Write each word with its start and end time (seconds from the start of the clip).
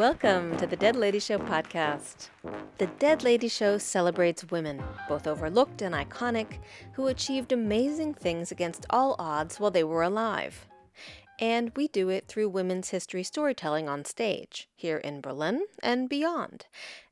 Welcome 0.00 0.56
to 0.56 0.66
the 0.66 0.78
Dead 0.78 0.96
Lady 0.96 1.18
Show 1.18 1.36
podcast. 1.36 2.30
The 2.78 2.86
Dead 2.98 3.22
Lady 3.22 3.48
Show 3.48 3.76
celebrates 3.76 4.50
women, 4.50 4.82
both 5.10 5.26
overlooked 5.26 5.82
and 5.82 5.94
iconic, 5.94 6.60
who 6.94 7.08
achieved 7.08 7.52
amazing 7.52 8.14
things 8.14 8.50
against 8.50 8.86
all 8.88 9.14
odds 9.18 9.60
while 9.60 9.70
they 9.70 9.84
were 9.84 10.02
alive. 10.02 10.66
And 11.38 11.70
we 11.76 11.86
do 11.86 12.08
it 12.08 12.28
through 12.28 12.48
women's 12.48 12.88
history 12.88 13.22
storytelling 13.22 13.90
on 13.90 14.06
stage, 14.06 14.70
here 14.74 14.96
in 14.96 15.20
Berlin 15.20 15.66
and 15.82 16.08
beyond. 16.08 16.64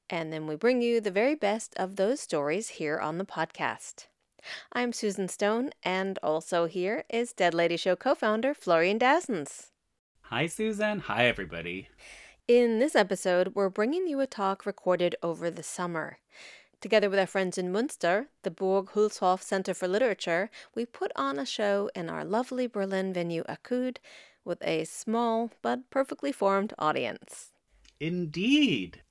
And 0.08 0.32
then 0.32 0.46
we 0.46 0.56
bring 0.56 0.80
you 0.80 1.02
the 1.02 1.10
very 1.10 1.34
best 1.34 1.74
of 1.76 1.96
those 1.96 2.20
stories 2.20 2.68
here 2.70 2.98
on 2.98 3.18
the 3.18 3.26
podcast. 3.26 4.06
I'm 4.72 4.94
Susan 4.94 5.28
Stone, 5.28 5.72
and 5.82 6.18
also 6.22 6.64
here 6.64 7.04
is 7.10 7.34
Dead 7.34 7.52
Lady 7.52 7.76
Show 7.76 7.96
co 7.96 8.14
founder 8.14 8.54
Florian 8.54 8.98
Duijsens. 8.98 9.72
Hi, 10.22 10.46
Susan. 10.46 11.00
Hi, 11.00 11.26
everybody. 11.26 11.88
In 12.48 12.78
this 12.78 12.96
episode, 12.96 13.54
we're 13.54 13.68
bringing 13.68 14.08
you 14.08 14.20
a 14.20 14.26
talk 14.26 14.64
recorded 14.64 15.14
over 15.22 15.50
the 15.50 15.62
summer. 15.62 16.16
Together 16.80 17.10
with 17.10 17.18
our 17.18 17.26
friends 17.26 17.58
in 17.58 17.70
Munster, 17.70 18.28
the 18.42 18.50
Burg 18.50 18.86
Hülshoff 18.92 19.42
Center 19.42 19.74
for 19.74 19.86
Literature, 19.86 20.48
we 20.74 20.86
put 20.86 21.12
on 21.14 21.38
a 21.38 21.44
show 21.44 21.90
in 21.94 22.08
our 22.08 22.24
lovely 22.24 22.66
Berlin 22.66 23.12
venue 23.12 23.44
ACUD 23.46 23.98
with 24.46 24.62
a 24.62 24.84
small 24.84 25.50
but 25.60 25.90
perfectly 25.90 26.32
formed 26.32 26.72
audience. 26.78 27.52
Indeed. 28.00 29.02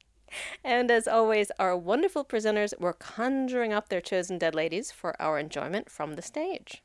And 0.64 0.90
as 0.90 1.08
always, 1.08 1.52
our 1.60 1.78
wonderful 1.78 2.26
presenters 2.26 2.74
were 2.80 2.94
conjuring 2.94 3.72
up 3.72 3.90
their 3.90 4.02
chosen 4.02 4.40
dead 4.40 4.56
ladies 4.56 4.92
for 4.92 5.16
our 5.22 5.38
enjoyment 5.38 5.92
from 5.92 6.16
the 6.16 6.24
stage. 6.24 6.82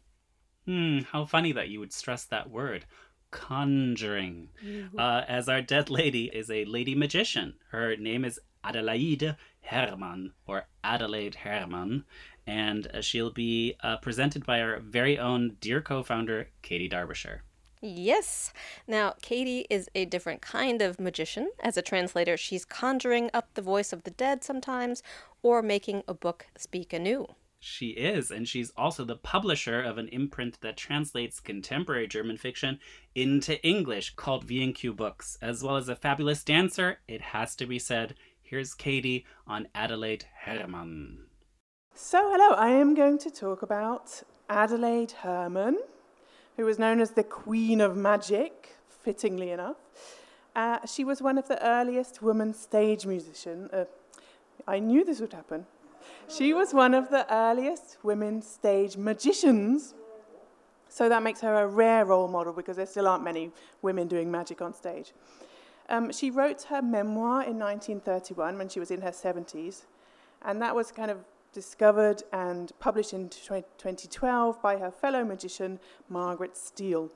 Hmm, 0.67 0.99
how 0.99 1.25
funny 1.25 1.53
that 1.53 1.71
you 1.71 1.81
would 1.81 1.95
stress 1.95 2.27
that 2.27 2.51
word 2.51 2.85
conjuring. 3.33 4.51
Uh, 4.97 5.25
as 5.27 5.49
our 5.49 5.61
dead 5.61 5.91
lady 5.91 6.31
is 6.33 6.49
a 6.49 6.65
lady 6.67 6.95
magician. 6.95 7.55
Her 7.71 7.97
name 7.97 8.25
is 8.25 8.39
Adelaide 8.63 9.37
Herrmann, 9.63 10.33
or 10.47 10.67
Adelaide 10.85 11.35
Herrmann, 11.35 12.05
and 12.47 12.87
uh, 12.89 13.01
she'll 13.01 13.33
be 13.33 13.75
uh, 13.83 13.97
presented 13.97 14.47
by 14.47 14.61
our 14.61 14.79
very 14.79 15.19
own 15.19 15.57
dear 15.61 15.81
co 15.81 16.05
founder, 16.05 16.51
Katy 16.63 16.89
Derbyshire. 16.89 17.43
Yes. 17.81 18.53
Now, 18.87 19.15
Katy 19.23 19.67
is 19.69 19.89
a 19.97 20.05
different 20.05 20.41
kind 20.41 20.81
of 20.81 21.01
magician. 21.01 21.51
As 21.61 21.77
a 21.77 21.83
translator, 21.83 22.37
she's 22.37 22.65
conjuring 22.65 23.29
up 23.35 23.49
the 23.55 23.63
voice 23.63 23.93
of 23.93 24.05
the 24.05 24.13
dead 24.13 24.45
sometimes, 24.45 25.03
or 25.43 25.63
making 25.63 26.05
a 26.07 26.15
book 26.15 26.47
speak 26.57 26.93
anew. 26.93 27.27
She 27.65 27.91
is, 27.91 28.33
and 28.33 28.49
she's 28.49 28.73
also 28.77 29.05
the 29.05 29.15
publisher 29.15 29.81
of 29.81 29.97
an 29.97 30.09
imprint 30.09 30.61
that 30.63 30.77
translates 30.77 31.39
contemporary 31.39 32.09
German 32.09 32.37
fiction 32.37 32.81
into 33.15 33.65
English 33.65 34.17
called 34.17 34.43
V&Q 34.43 34.93
Books, 34.93 35.39
as 35.41 35.63
well 35.63 35.77
as 35.77 35.89
a 35.89 35.95
fabulous 35.95 36.43
dancer. 36.43 36.99
It 37.07 37.21
has 37.21 37.55
to 37.55 37.67
be 37.67 37.79
said. 37.79 38.17
Here's 38.43 38.75
Katy 38.75 39.25
on 39.47 39.69
Adelaide 39.77 40.25
Herrmann. 40.35 41.27
So, 41.95 42.33
hello, 42.33 42.57
I 42.57 42.71
am 42.71 42.95
going 42.95 43.19
to 43.19 43.31
talk 43.31 43.63
about 43.63 44.25
Adelaide 44.49 45.13
Herrmann, 45.13 45.79
who 46.57 46.65
was 46.65 46.81
known 46.81 47.01
as 47.01 47.13
the 47.13 47.23
Queen 47.23 47.81
of 47.81 47.97
Magic, 47.97 48.75
fittingly 48.89 49.53
enough. 49.53 49.77
Uh, 50.57 50.85
she 50.85 51.05
was 51.05 51.23
one 51.23 51.39
of 51.39 51.47
the 51.47 51.65
earliest 51.65 52.23
women 52.23 52.55
stage 52.55 53.07
musicians. 53.07 53.71
Uh, 53.73 53.85
I 54.67 54.81
knew 54.81 55.05
this 55.05 55.21
would 55.21 55.33
happen. 55.33 55.67
She 56.29 56.53
was 56.55 56.73
one 56.73 56.95
of 56.95 57.11
the 57.11 57.27
earliest 57.33 57.99
women 58.03 58.43
stage 58.43 58.97
magicians. 58.97 59.95
So 60.89 61.09
that 61.09 61.23
makes 61.23 61.41
her 61.41 61.55
a 61.55 61.67
rare 61.67 62.05
role 62.05 62.29
model 62.29 62.53
because 62.53 62.77
there 62.77 62.87
still 62.87 63.09
aren't 63.09 63.25
many 63.25 63.51
women 63.81 64.09
doing 64.09 64.31
magic 64.31 64.61
on 64.61 64.75
stage. 64.75 65.13
Um, 65.89 66.13
she 66.13 66.31
wrote 66.31 66.63
her 66.65 66.83
memoir 66.83 67.43
in 67.43 67.59
1931 67.59 68.59
when 68.59 68.69
she 68.69 68.81
was 68.81 68.91
in 68.91 69.01
her 69.01 69.11
70s, 69.11 69.83
and 70.43 70.61
that 70.63 70.75
was 70.75 70.93
kind 70.93 71.11
of 71.11 71.19
discovered 71.53 72.23
and 72.33 72.73
published 72.79 73.13
in 73.13 73.29
2012 73.29 74.63
by 74.63 74.79
her 74.79 74.91
fellow 74.91 75.25
magician 75.25 75.79
Margaret 76.09 76.57
Steele. 76.57 77.11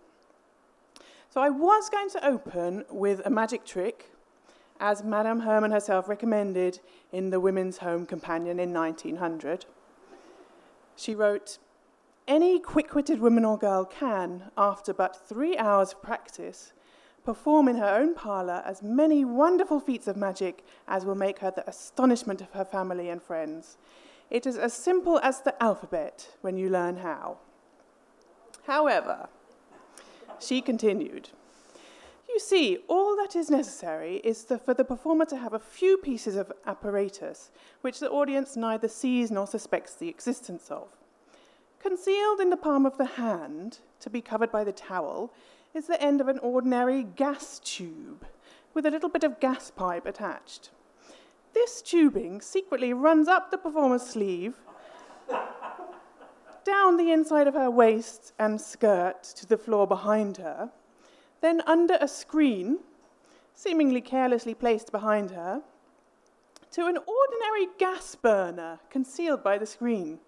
So 1.31 1.41
I 1.41 1.51
was 1.51 1.89
going 1.91 2.11
to 2.11 2.27
open 2.27 2.85
with 2.91 3.21
a 3.25 3.31
magic 3.31 3.65
trick 3.65 4.11
as 4.81 5.03
Madame 5.03 5.41
Herrmann 5.41 5.71
herself 5.71 6.09
recommended 6.09 6.81
in 7.13 7.31
The 7.31 7.41
Women's 7.41 7.79
Home 7.79 8.07
Companion 8.07 8.59
in 8.59 8.73
1900. 8.73 9.67
She 10.97 11.15
wrote, 11.15 11.59
Any 12.27 12.59
quick 12.59 12.95
witted 12.95 13.21
woman 13.21 13.45
or 13.45 13.59
girl 13.59 13.85
can, 13.85 14.51
after 14.57 14.93
but 14.93 15.29
three 15.29 15.57
hours 15.57 15.93
of 15.93 16.03
practice, 16.03 16.73
perform 17.25 17.69
in 17.69 17.77
her 17.77 17.89
own 17.89 18.15
parlour 18.15 18.63
as 18.65 18.83
many 18.83 19.25
wonderful 19.25 19.81
feats 19.81 20.07
of 20.07 20.17
magic 20.17 20.65
as 20.87 21.05
will 21.05 21.15
make 21.15 21.41
her 21.41 21.51
the 21.51 21.69
astonishment 21.69 22.41
of 22.41 22.53
her 22.53 22.65
family 22.65 23.09
and 23.09 23.23
friends. 23.23 23.77
It 24.31 24.47
is 24.47 24.57
as 24.57 24.73
simple 24.73 25.19
as 25.21 25.41
the 25.41 25.61
alphabet 25.63 26.29
when 26.41 26.57
you 26.57 26.71
learn 26.71 26.99
how. 26.99 27.39
However, 28.67 29.29
she 30.39 30.61
continued, 30.61 31.31
you 32.29 32.41
see, 32.41 32.79
all 32.89 33.17
that 33.17 33.37
is 33.37 33.51
necessary 33.51 34.17
is 34.17 34.45
the, 34.45 34.59
for 34.59 34.75
the 34.75 34.85
performer 34.85 35.25
to 35.27 35.37
have 35.37 35.53
a 35.53 35.59
few 35.59 35.97
pieces 35.97 36.37
of 36.37 36.53
apparatus 36.67 37.51
which 37.81 38.01
the 38.01 38.11
audience 38.11 38.57
neither 38.57 38.89
sees 38.89 39.31
nor 39.31 39.47
suspects 39.47 39.95
the 39.95 40.09
existence 40.09 40.71
of. 40.71 40.89
Concealed 41.81 42.41
in 42.41 42.51
the 42.51 42.57
palm 42.57 42.85
of 42.85 42.99
the 42.99 43.05
hand, 43.05 43.79
to 44.01 44.11
be 44.11 44.21
covered 44.21 44.51
by 44.51 44.65
the 44.65 44.73
towel, 44.73 45.33
is 45.73 45.87
the 45.87 46.03
end 46.03 46.21
of 46.21 46.29
an 46.29 46.39
ordinary 46.41 47.03
gas 47.03 47.61
tube 47.61 48.27
with 48.75 48.87
a 48.87 48.91
little 48.91 49.09
bit 49.09 49.25
of 49.25 49.41
gas 49.41 49.71
pipe 49.71 50.05
attached. 50.05 50.71
This 51.55 51.81
tubing 51.81 52.41
secretly 52.41 52.93
runs 52.93 53.29
up 53.29 53.51
the 53.51 53.59
performer's 53.59 54.03
sleeve, 54.03 54.57
down 56.65 56.97
the 56.97 57.13
inside 57.13 57.47
of 57.47 57.55
her 57.55 57.71
waist 57.71 58.33
and 58.39 58.61
skirt 58.61 59.23
to 59.23 59.47
the 59.47 59.57
floor 59.57 59.87
behind 59.87 60.39
her 60.39 60.71
then, 61.41 61.63
under 61.67 61.99
a 62.01 62.09
screen, 62.09 62.79
seemingly 63.55 64.01
carelessly 64.01 64.55
placed 64.55 64.93
behind 64.93 65.31
her, 65.31 65.63
to 66.73 66.87
an 66.87 66.99
ordinary 66.99 67.69
gas 67.79 68.15
burner 68.15 68.81
concealed 68.91 69.43
by 69.43 69.57
the 69.59 69.67
screen. 69.67 70.19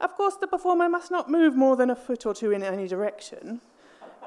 Of 0.00 0.14
course, 0.14 0.36
the 0.36 0.46
performer 0.46 0.88
must 0.88 1.10
not 1.10 1.30
move 1.30 1.54
more 1.54 1.76
than 1.76 1.90
a 1.90 1.96
foot 1.96 2.26
or 2.26 2.34
two 2.34 2.50
in 2.50 2.62
any 2.62 2.88
direction 2.88 3.60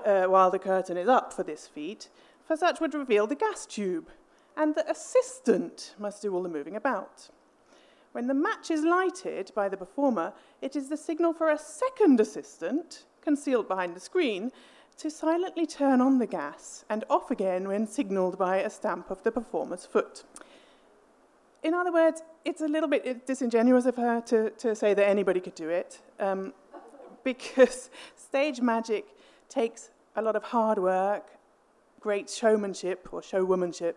uh, 0.05 0.25
while 0.25 0.51
the 0.51 0.59
curtain 0.59 0.97
is 0.97 1.07
up 1.07 1.33
for 1.33 1.43
this 1.43 1.67
feat, 1.67 2.09
for 2.45 2.55
such 2.55 2.79
would 2.79 2.93
reveal 2.93 3.27
the 3.27 3.35
gas 3.35 3.65
tube, 3.65 4.09
and 4.55 4.75
the 4.75 4.89
assistant 4.89 5.93
must 5.99 6.21
do 6.21 6.33
all 6.33 6.43
the 6.43 6.49
moving 6.49 6.75
about. 6.75 7.29
When 8.13 8.27
the 8.27 8.33
match 8.33 8.71
is 8.71 8.83
lighted 8.83 9.51
by 9.53 9.69
the 9.69 9.77
performer, 9.77 10.33
it 10.61 10.75
is 10.75 10.89
the 10.89 10.97
signal 10.97 11.33
for 11.33 11.51
a 11.51 11.57
second 11.57 12.19
assistant, 12.19 13.03
concealed 13.21 13.67
behind 13.67 13.95
the 13.95 13.99
screen, 13.99 14.51
to 14.97 15.11
silently 15.11 15.67
turn 15.67 16.01
on 16.01 16.17
the 16.17 16.25
gas 16.25 16.83
and 16.89 17.03
off 17.09 17.29
again 17.29 17.67
when 17.67 17.85
signalled 17.85 18.37
by 18.37 18.57
a 18.57 18.69
stamp 18.69 19.11
of 19.11 19.21
the 19.23 19.31
performer's 19.31 19.85
foot. 19.85 20.23
In 21.63 21.73
other 21.73 21.91
words, 21.91 22.23
it's 22.45 22.61
a 22.61 22.67
little 22.67 22.89
bit 22.89 23.27
disingenuous 23.27 23.85
of 23.85 23.95
her 23.95 24.21
to, 24.21 24.49
to 24.51 24.75
say 24.75 24.93
that 24.93 25.07
anybody 25.07 25.39
could 25.39 25.55
do 25.55 25.69
it, 25.69 26.01
um, 26.19 26.53
because 27.23 27.89
stage 28.15 28.61
magic 28.61 29.05
takes 29.49 29.91
a 30.15 30.21
lot 30.21 30.35
of 30.35 30.43
hard 30.43 30.79
work, 30.79 31.27
great 31.99 32.29
showmanship 32.29 33.07
or 33.11 33.21
showwomanship, 33.21 33.95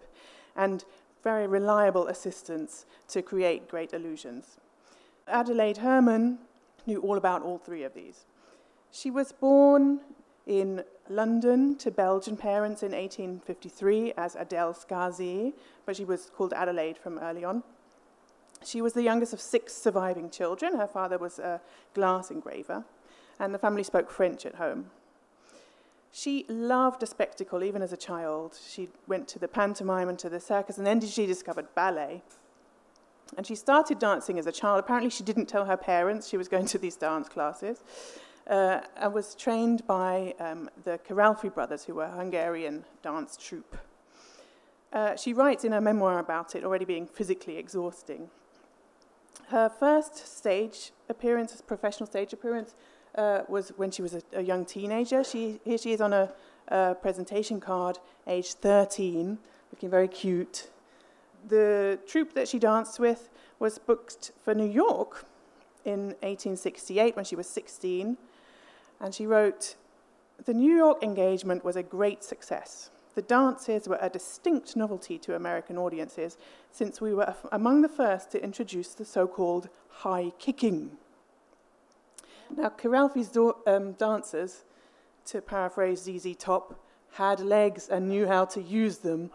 and 0.56 0.84
very 1.22 1.46
reliable 1.46 2.08
assistance 2.08 2.86
to 3.08 3.22
create 3.22 3.68
great 3.68 3.94
illusions. 3.94 4.58
Adelaide 5.28 5.78
Herrmann 5.78 6.38
knew 6.86 7.00
all 7.00 7.16
about 7.16 7.42
all 7.42 7.58
three 7.58 7.84
of 7.84 7.94
these. 7.94 8.24
She 8.90 9.10
was 9.10 9.32
born 9.32 10.00
in 10.46 10.84
London 11.08 11.76
to 11.76 11.90
Belgian 11.90 12.36
parents 12.36 12.82
in 12.82 12.92
1853 12.92 14.12
as 14.16 14.36
Adele 14.36 14.74
Scarcez, 14.74 15.52
but 15.84 15.96
she 15.96 16.04
was 16.04 16.30
called 16.36 16.52
Adelaide 16.52 16.98
from 16.98 17.18
early 17.18 17.44
on. 17.44 17.62
She 18.64 18.82
was 18.82 18.92
the 18.92 19.02
youngest 19.02 19.32
of 19.32 19.40
six 19.40 19.74
surviving 19.74 20.30
children. 20.30 20.76
Her 20.76 20.86
father 20.86 21.18
was 21.18 21.38
a 21.38 21.60
glass 21.94 22.30
engraver, 22.30 22.84
and 23.38 23.54
the 23.54 23.58
family 23.58 23.82
spoke 23.82 24.10
French 24.10 24.44
at 24.44 24.56
home. 24.56 24.90
She 26.12 26.44
loved 26.48 27.02
a 27.02 27.06
spectacle 27.06 27.62
even 27.62 27.82
as 27.82 27.92
a 27.92 27.96
child. 27.96 28.58
She 28.68 28.88
went 29.06 29.28
to 29.28 29.38
the 29.38 29.48
pantomime 29.48 30.08
and 30.08 30.18
to 30.18 30.28
the 30.28 30.40
circus, 30.40 30.76
and 30.76 30.86
then 30.86 31.00
she 31.00 31.26
discovered 31.26 31.74
ballet. 31.74 32.22
And 33.36 33.46
she 33.46 33.54
started 33.54 34.00
dancing 34.00 34.38
as 34.38 34.46
a 34.46 34.52
child. 34.52 34.80
Apparently, 34.80 35.10
she 35.10 35.22
didn't 35.22 35.46
tell 35.46 35.66
her 35.66 35.76
parents 35.76 36.28
she 36.28 36.36
was 36.36 36.48
going 36.48 36.66
to 36.66 36.78
these 36.78 36.96
dance 36.96 37.28
classes 37.28 37.84
uh, 38.50 38.80
I 38.96 39.06
was 39.06 39.36
trained 39.36 39.86
by 39.86 40.34
um, 40.40 40.68
the 40.82 40.98
Kiralfy 40.98 41.54
brothers, 41.54 41.84
who 41.84 41.94
were 41.94 42.04
a 42.04 42.10
Hungarian 42.10 42.84
dance 43.00 43.36
troupe. 43.36 43.76
Uh, 44.92 45.14
she 45.14 45.32
writes 45.32 45.64
in 45.64 45.70
her 45.70 45.80
memoir 45.80 46.18
about 46.18 46.56
it 46.56 46.64
already 46.64 46.84
being 46.84 47.06
physically 47.06 47.56
exhausting. 47.56 48.28
Her 49.48 49.68
first 49.68 50.36
stage 50.36 50.90
appearance, 51.08 51.62
professional 51.64 52.08
stage 52.08 52.32
appearance, 52.32 52.74
uh, 53.14 53.42
was 53.48 53.70
when 53.76 53.92
she 53.92 54.02
was 54.02 54.14
a, 54.14 54.22
a 54.32 54.42
young 54.42 54.64
teenager. 54.64 55.22
She, 55.22 55.60
here 55.64 55.78
she 55.78 55.92
is 55.92 56.00
on 56.00 56.12
a, 56.12 56.32
a 56.68 56.96
presentation 56.96 57.60
card, 57.60 57.98
age 58.26 58.54
13, 58.54 59.38
looking 59.72 59.90
very 59.90 60.08
cute. 60.08 60.70
The 61.48 62.00
troupe 62.06 62.34
that 62.34 62.48
she 62.48 62.58
danced 62.58 62.98
with 62.98 63.28
was 63.60 63.78
booked 63.78 64.32
for 64.42 64.54
New 64.54 64.68
York 64.68 65.24
in 65.84 66.16
1868 66.22 67.14
when 67.14 67.24
she 67.24 67.36
was 67.36 67.48
16, 67.48 68.16
and 69.00 69.14
she 69.14 69.26
wrote, 69.26 69.76
The 70.44 70.54
New 70.54 70.76
York 70.76 71.02
engagement 71.02 71.64
was 71.64 71.76
a 71.76 71.82
great 71.82 72.22
success. 72.22 72.90
The 73.14 73.22
dances 73.22 73.88
were 73.88 73.98
a 74.00 74.08
distinct 74.08 74.76
novelty 74.76 75.18
to 75.18 75.34
American 75.34 75.76
audiences 75.76 76.38
since 76.70 77.00
we 77.00 77.12
were 77.12 77.34
among 77.50 77.82
the 77.82 77.88
first 77.88 78.30
to 78.32 78.42
introduce 78.42 78.94
the 78.94 79.04
so 79.04 79.26
called 79.26 79.68
high 79.88 80.32
kicking. 80.38 80.92
Now, 82.56 82.68
Kiralfy's 82.68 83.28
do- 83.28 83.56
um, 83.66 83.92
dancers, 83.92 84.64
to 85.26 85.40
paraphrase 85.40 86.02
ZZ 86.02 86.36
Top, 86.36 86.80
had 87.12 87.40
legs 87.40 87.88
and 87.88 88.08
knew 88.08 88.26
how 88.26 88.44
to 88.46 88.62
use 88.62 88.98
them. 88.98 89.30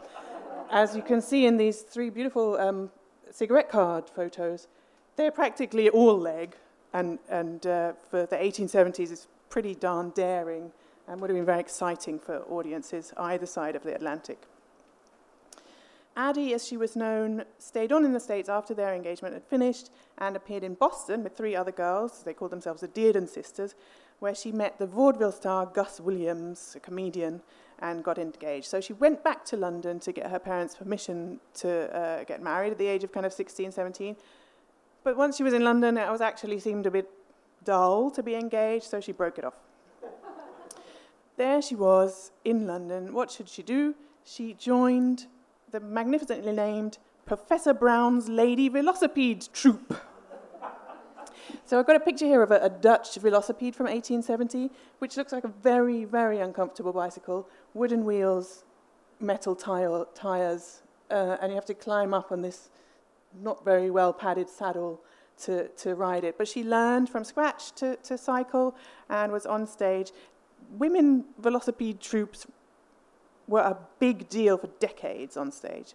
As 0.72 0.96
you 0.96 1.02
can 1.02 1.22
see 1.22 1.46
in 1.46 1.58
these 1.58 1.82
three 1.82 2.10
beautiful 2.10 2.58
um, 2.58 2.92
cigarette 3.32 3.70
card 3.70 4.10
photos, 4.10 4.68
they're 5.16 5.32
practically 5.32 5.90
all 5.90 6.18
leg, 6.18 6.56
and, 6.94 7.20
and 7.30 7.66
uh, 7.68 7.94
for 8.10 8.26
the 8.26 8.36
1870s, 8.36 9.12
it's 9.12 9.28
pretty 9.56 9.74
darn 9.74 10.10
daring 10.10 10.70
and 11.08 11.22
would 11.22 11.30
have 11.30 11.38
been 11.38 11.46
very 11.46 11.62
exciting 11.62 12.20
for 12.20 12.40
audiences 12.50 13.14
either 13.16 13.46
side 13.46 13.74
of 13.74 13.84
the 13.84 13.96
Atlantic. 13.96 14.42
Addie, 16.18 16.54
as 16.54 16.68
she 16.68 16.76
was 16.76 16.98
known, 16.98 17.46
stayed 17.58 17.94
on 17.94 18.04
in 18.04 18.12
the 18.12 18.20
States 18.20 18.50
after 18.50 18.74
their 18.74 18.94
engagement 18.94 19.34
had 19.34 19.46
finished 19.46 19.92
and 20.18 20.36
appeared 20.36 20.66
in 20.66 20.74
Boston 20.74 21.24
with 21.24 21.38
three 21.38 21.56
other 21.56 21.72
girls. 21.72 22.22
They 22.24 22.34
called 22.34 22.52
themselves 22.52 22.82
the 22.82 22.90
Dearden 22.90 23.30
sisters, 23.30 23.76
where 24.20 24.36
she 24.36 24.52
met 24.52 24.78
the 24.78 24.88
vaudeville 24.88 25.32
star 25.32 25.66
Gus 25.66 26.02
Williams, 26.02 26.74
a 26.76 26.82
comedian, 26.82 27.42
and 27.80 28.04
got 28.04 28.18
engaged. 28.18 28.68
So 28.68 28.82
she 28.82 28.92
went 28.92 29.24
back 29.24 29.46
to 29.46 29.56
London 29.56 30.02
to 30.02 30.12
get 30.12 30.30
her 30.30 30.40
parents' 30.40 30.76
permission 30.76 31.40
to 31.60 31.98
uh, 31.98 32.24
get 32.26 32.44
married 32.44 32.74
at 32.74 32.78
the 32.78 32.88
age 32.88 33.06
of 33.06 33.14
kind 33.14 33.26
of 33.26 33.32
16, 33.32 33.72
17. 33.72 34.18
But 35.06 35.16
once 35.16 35.38
she 35.38 35.44
was 35.44 35.54
in 35.54 35.64
London, 35.64 35.98
it 35.98 36.12
was 36.12 36.20
actually 36.20 36.60
seemed 36.60 36.86
a 36.88 36.92
bit 36.92 37.10
dull 37.66 38.10
to 38.12 38.24
be 38.24 38.36
engaged, 38.36 38.86
so 38.86 39.02
she 39.02 39.12
broke 39.12 39.38
it 39.38 39.44
off. 39.44 39.56
there 41.36 41.62
she 41.62 41.76
was 41.76 42.32
in 42.46 42.66
London. 42.66 43.14
What 43.14 43.30
should 43.30 43.50
she 43.50 43.64
do? 43.64 43.96
She 44.24 44.54
joined 44.54 45.28
the 45.72 45.80
magnificently 45.82 46.54
named 46.54 46.98
Professor 47.26 47.74
Brown's 47.74 48.30
Lady 48.30 48.70
Velocipede 48.70 49.52
Troupe. 49.52 49.94
So 51.66 51.80
I've 51.80 51.88
got 51.88 51.96
a 51.96 52.00
picture 52.00 52.26
here 52.26 52.44
of 52.44 52.52
a, 52.52 52.60
a, 52.60 52.70
Dutch 52.70 53.16
velocipede 53.20 53.74
from 53.74 53.88
1870, 53.88 54.70
which 55.00 55.18
looks 55.18 55.32
like 55.32 55.44
a 55.44 55.48
very, 55.48 56.06
very 56.06 56.40
uncomfortable 56.40 56.94
bicycle, 56.94 57.50
wooden 57.74 58.06
wheels, 58.06 58.66
metal 59.20 59.56
tire, 59.56 60.06
tires, 60.14 60.84
uh, 61.10 61.38
and 61.42 61.52
you 61.52 61.56
have 61.56 61.66
to 61.66 61.74
climb 61.74 62.14
up 62.14 62.32
on 62.32 62.42
this 62.42 62.70
not 63.42 63.66
very 63.66 63.90
well 63.90 64.14
padded 64.14 64.50
saddle 64.50 65.02
to, 65.44 65.68
to 65.70 65.96
ride 65.96 66.24
it. 66.24 66.38
But 66.38 66.48
she 66.48 66.64
learned 66.64 67.10
from 67.10 67.24
scratch 67.24 67.72
to, 67.74 67.96
to 67.98 68.18
cycle 68.18 68.76
and 69.10 69.32
was 69.32 69.46
on 69.46 69.68
stage. 69.68 70.12
Women 70.78 71.26
velocipede 71.42 72.00
troupes 72.00 72.48
were 73.48 73.62
a 73.62 73.78
big 74.00 74.28
deal 74.30 74.58
for 74.58 74.68
decades 74.80 75.38
on 75.38 75.52
stage. 75.52 75.94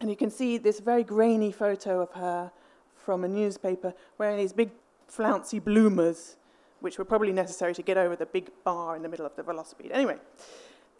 And 0.00 0.10
you 0.10 0.16
can 0.16 0.30
see 0.30 0.58
this 0.58 0.80
very 0.80 1.04
grainy 1.04 1.52
photo 1.52 2.00
of 2.02 2.10
her 2.12 2.50
from 2.96 3.24
a 3.24 3.28
newspaper 3.28 3.94
wearing 4.18 4.36
these 4.36 4.52
big 4.52 4.70
flouncy 5.06 5.58
bloomers, 5.58 6.36
which 6.80 6.98
were 6.98 7.04
probably 7.04 7.32
necessary 7.32 7.74
to 7.74 7.82
get 7.82 7.96
over 7.96 8.16
the 8.16 8.26
big 8.26 8.50
bar 8.64 8.96
in 8.96 9.02
the 9.02 9.08
middle 9.08 9.24
of 9.24 9.36
the 9.36 9.42
velocipede. 9.42 9.90
Anyway, 9.92 10.16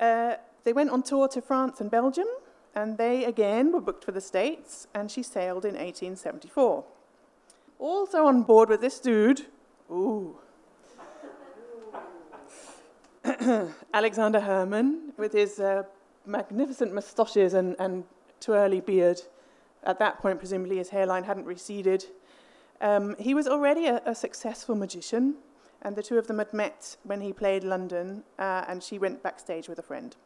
uh, 0.01 0.35
they 0.65 0.73
went 0.73 0.91
on 0.91 1.03
tour 1.03 1.29
to 1.29 1.43
France 1.43 1.81
and 1.81 1.91
Belgium, 1.91 2.29
and 2.75 2.97
they 2.97 3.25
again 3.25 3.73
were 3.73 3.81
booked 3.81 4.05
for 4.05 4.13
the 4.13 4.21
States, 4.21 4.87
and 4.95 5.11
she 5.11 5.23
sailed 5.23 5.65
in 5.65 5.75
1874. 5.75 6.85
Also 7.79 8.27
on 8.27 8.43
board 8.43 8.69
with 8.69 8.81
this 8.81 9.01
dude, 9.01 9.43
ooh, 9.91 10.37
Alexander 13.95 14.41
Herrmann, 14.41 15.13
with 15.17 15.33
his 15.33 15.59
uh, 15.59 15.83
magnificent 16.27 16.93
moustaches 16.93 17.55
and, 17.55 17.75
and 17.79 18.05
twirly 18.41 18.81
beard. 18.81 19.21
At 19.83 19.99
that 19.99 20.19
point, 20.19 20.39
presumably, 20.39 20.77
his 20.77 20.91
hairline 20.91 21.25
hadn't 21.25 21.47
receded. 21.47 22.05
Um, 22.81 23.17
he 23.19 23.35
was 23.35 23.47
already 23.47 23.87
a, 23.87 24.03
a, 24.05 24.15
successful 24.15 24.75
magician, 24.75 25.37
and 25.83 25.97
the 25.97 26.03
two 26.03 26.19
of 26.19 26.27
them 26.27 26.39
had 26.39 26.53
met 26.53 26.97
when 27.05 27.21
he 27.21 27.33
played 27.33 27.65
London, 27.65 28.25
uh, 28.39 28.65
and 28.69 28.83
she 28.83 28.99
went 28.99 29.23
backstage 29.23 29.69
with 29.69 29.79
a 29.79 29.83
friend. 29.83 30.17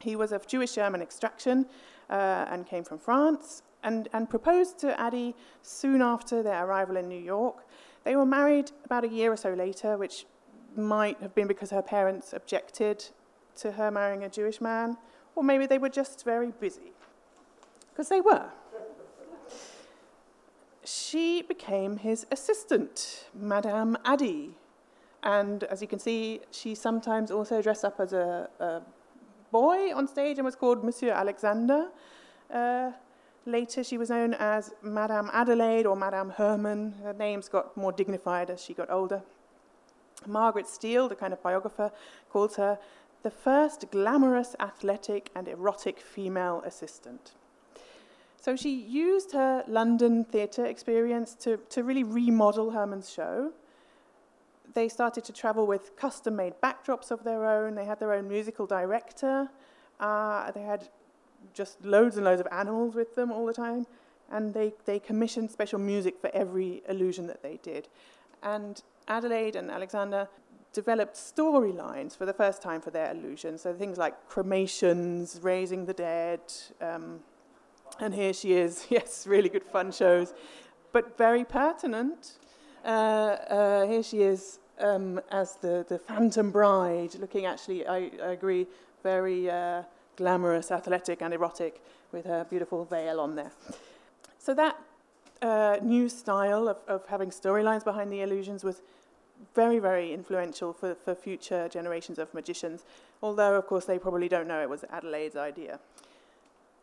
He 0.00 0.16
was 0.16 0.32
of 0.32 0.46
Jewish 0.46 0.74
German 0.74 1.02
extraction 1.02 1.66
uh, 2.08 2.46
and 2.48 2.66
came 2.66 2.84
from 2.84 2.98
France, 2.98 3.62
and, 3.82 4.08
and 4.12 4.28
proposed 4.28 4.78
to 4.80 4.98
Addie 5.00 5.34
soon 5.62 6.02
after 6.02 6.42
their 6.42 6.64
arrival 6.64 6.96
in 6.96 7.08
New 7.08 7.18
York. 7.18 7.66
They 8.04 8.16
were 8.16 8.26
married 8.26 8.72
about 8.84 9.04
a 9.04 9.08
year 9.08 9.32
or 9.32 9.36
so 9.36 9.52
later, 9.52 9.96
which 9.96 10.26
might 10.76 11.20
have 11.20 11.34
been 11.34 11.46
because 11.46 11.70
her 11.70 11.82
parents 11.82 12.32
objected 12.32 13.04
to 13.56 13.72
her 13.72 13.90
marrying 13.90 14.24
a 14.24 14.28
Jewish 14.28 14.60
man, 14.60 14.96
or 15.34 15.42
maybe 15.42 15.66
they 15.66 15.78
were 15.78 15.88
just 15.88 16.24
very 16.24 16.50
busy. 16.50 16.92
Because 17.92 18.08
they 18.08 18.20
were. 18.20 18.50
She 20.84 21.42
became 21.42 21.98
his 21.98 22.26
assistant, 22.30 23.26
Madame 23.34 23.96
Addie. 24.04 24.56
And 25.22 25.64
as 25.64 25.82
you 25.82 25.88
can 25.88 25.98
see, 25.98 26.40
she 26.50 26.74
sometimes 26.74 27.30
also 27.30 27.60
dressed 27.60 27.84
up 27.84 28.00
as 28.00 28.12
a, 28.12 28.48
a 28.58 28.80
boy 29.52 29.94
on 29.94 30.08
stage 30.08 30.38
and 30.38 30.44
was 30.44 30.56
called 30.56 30.82
Monsieur 30.82 31.10
Alexander. 31.10 31.88
Uh, 32.50 32.92
later, 33.46 33.82
she 33.82 33.98
was 33.98 34.10
known 34.10 34.34
as 34.34 34.72
Madame 34.82 35.30
Adelaide 35.32 35.86
or 35.86 35.96
Madame 35.96 36.30
Herrmann. 36.30 36.94
Her 37.02 37.12
names 37.12 37.48
got 37.48 37.76
more 37.76 37.92
dignified 37.92 38.50
as 38.50 38.62
she 38.62 38.74
got 38.74 38.90
older. 38.90 39.22
Margaret 40.26 40.68
Steele, 40.68 41.08
the 41.08 41.14
kind 41.14 41.32
of 41.32 41.42
biographer, 41.42 41.90
calls 42.30 42.56
her 42.56 42.78
the 43.22 43.30
first 43.30 43.90
glamorous, 43.90 44.56
athletic, 44.60 45.30
and 45.34 45.48
erotic 45.48 46.00
female 46.00 46.62
assistant. 46.64 47.32
So 48.40 48.56
she 48.56 48.74
used 48.74 49.32
her 49.32 49.64
London 49.68 50.24
theatre 50.24 50.64
experience 50.64 51.34
to, 51.36 51.58
to 51.68 51.84
really 51.84 52.04
remodel 52.04 52.70
Herrmann's 52.70 53.10
show. 53.10 53.52
They 54.72 54.88
started 54.88 55.24
to 55.24 55.32
travel 55.32 55.66
with 55.66 55.96
custom 55.96 56.36
made 56.36 56.54
backdrops 56.62 57.10
of 57.10 57.24
their 57.24 57.44
own. 57.44 57.74
They 57.74 57.84
had 57.84 58.00
their 58.00 58.14
own 58.14 58.28
musical 58.28 58.66
director. 58.66 59.50
Uh, 59.98 60.50
they 60.52 60.62
had 60.62 60.88
just 61.54 61.84
loads 61.84 62.16
and 62.16 62.24
loads 62.24 62.40
of 62.40 62.48
animals 62.52 62.94
with 62.94 63.14
them 63.14 63.30
all 63.32 63.46
the 63.46 63.52
time. 63.52 63.86
And 64.30 64.54
they, 64.54 64.72
they 64.84 64.98
commissioned 64.98 65.50
special 65.50 65.78
music 65.78 66.20
for 66.20 66.30
every 66.32 66.82
illusion 66.88 67.26
that 67.26 67.42
they 67.42 67.58
did. 67.62 67.88
And 68.42 68.80
Adelaide 69.08 69.56
and 69.56 69.70
Alexander 69.70 70.28
developed 70.72 71.16
storylines 71.16 72.16
for 72.16 72.26
the 72.26 72.32
first 72.32 72.62
time 72.62 72.80
for 72.80 72.90
their 72.90 73.10
illusions. 73.10 73.62
So 73.62 73.74
things 73.74 73.98
like 73.98 74.28
cremations, 74.28 75.40
raising 75.42 75.84
the 75.86 75.92
dead, 75.92 76.40
um, 76.80 77.20
and 77.98 78.14
here 78.14 78.32
she 78.32 78.52
is. 78.52 78.86
Yes, 78.90 79.26
really 79.26 79.48
good 79.48 79.64
fun 79.64 79.90
shows, 79.92 80.32
but 80.92 81.18
very 81.18 81.44
pertinent. 81.44 82.38
Uh, 82.84 82.88
uh, 82.88 83.86
here 83.86 84.02
she 84.02 84.22
is 84.22 84.60
um, 84.80 85.20
as 85.30 85.56
the, 85.56 85.84
the 85.88 85.98
Phantom 85.98 86.50
Bride, 86.50 87.14
looking 87.16 87.46
actually, 87.46 87.86
I, 87.86 88.10
I 88.22 88.30
agree, 88.32 88.66
very 89.02 89.50
uh, 89.50 89.82
glamorous, 90.16 90.70
athletic, 90.70 91.22
and 91.22 91.34
erotic 91.34 91.82
with 92.12 92.26
her 92.26 92.46
beautiful 92.48 92.84
veil 92.84 93.20
on 93.20 93.36
there. 93.36 93.52
So 94.38 94.54
that 94.54 94.78
uh, 95.42 95.78
new 95.82 96.08
style 96.08 96.68
of, 96.68 96.78
of 96.86 97.06
having 97.06 97.30
storylines 97.30 97.84
behind 97.84 98.12
the 98.12 98.20
illusions 98.20 98.64
was 98.64 98.82
very, 99.54 99.78
very 99.78 100.12
influential 100.12 100.72
for, 100.72 100.94
for 100.94 101.14
future 101.14 101.68
generations 101.68 102.18
of 102.18 102.32
magicians, 102.34 102.84
although, 103.22 103.54
of 103.54 103.66
course, 103.66 103.86
they 103.86 103.98
probably 103.98 104.28
don't 104.28 104.46
know 104.46 104.60
it 104.60 104.68
was 104.68 104.84
Adelaide's 104.90 105.36
idea. 105.36 105.80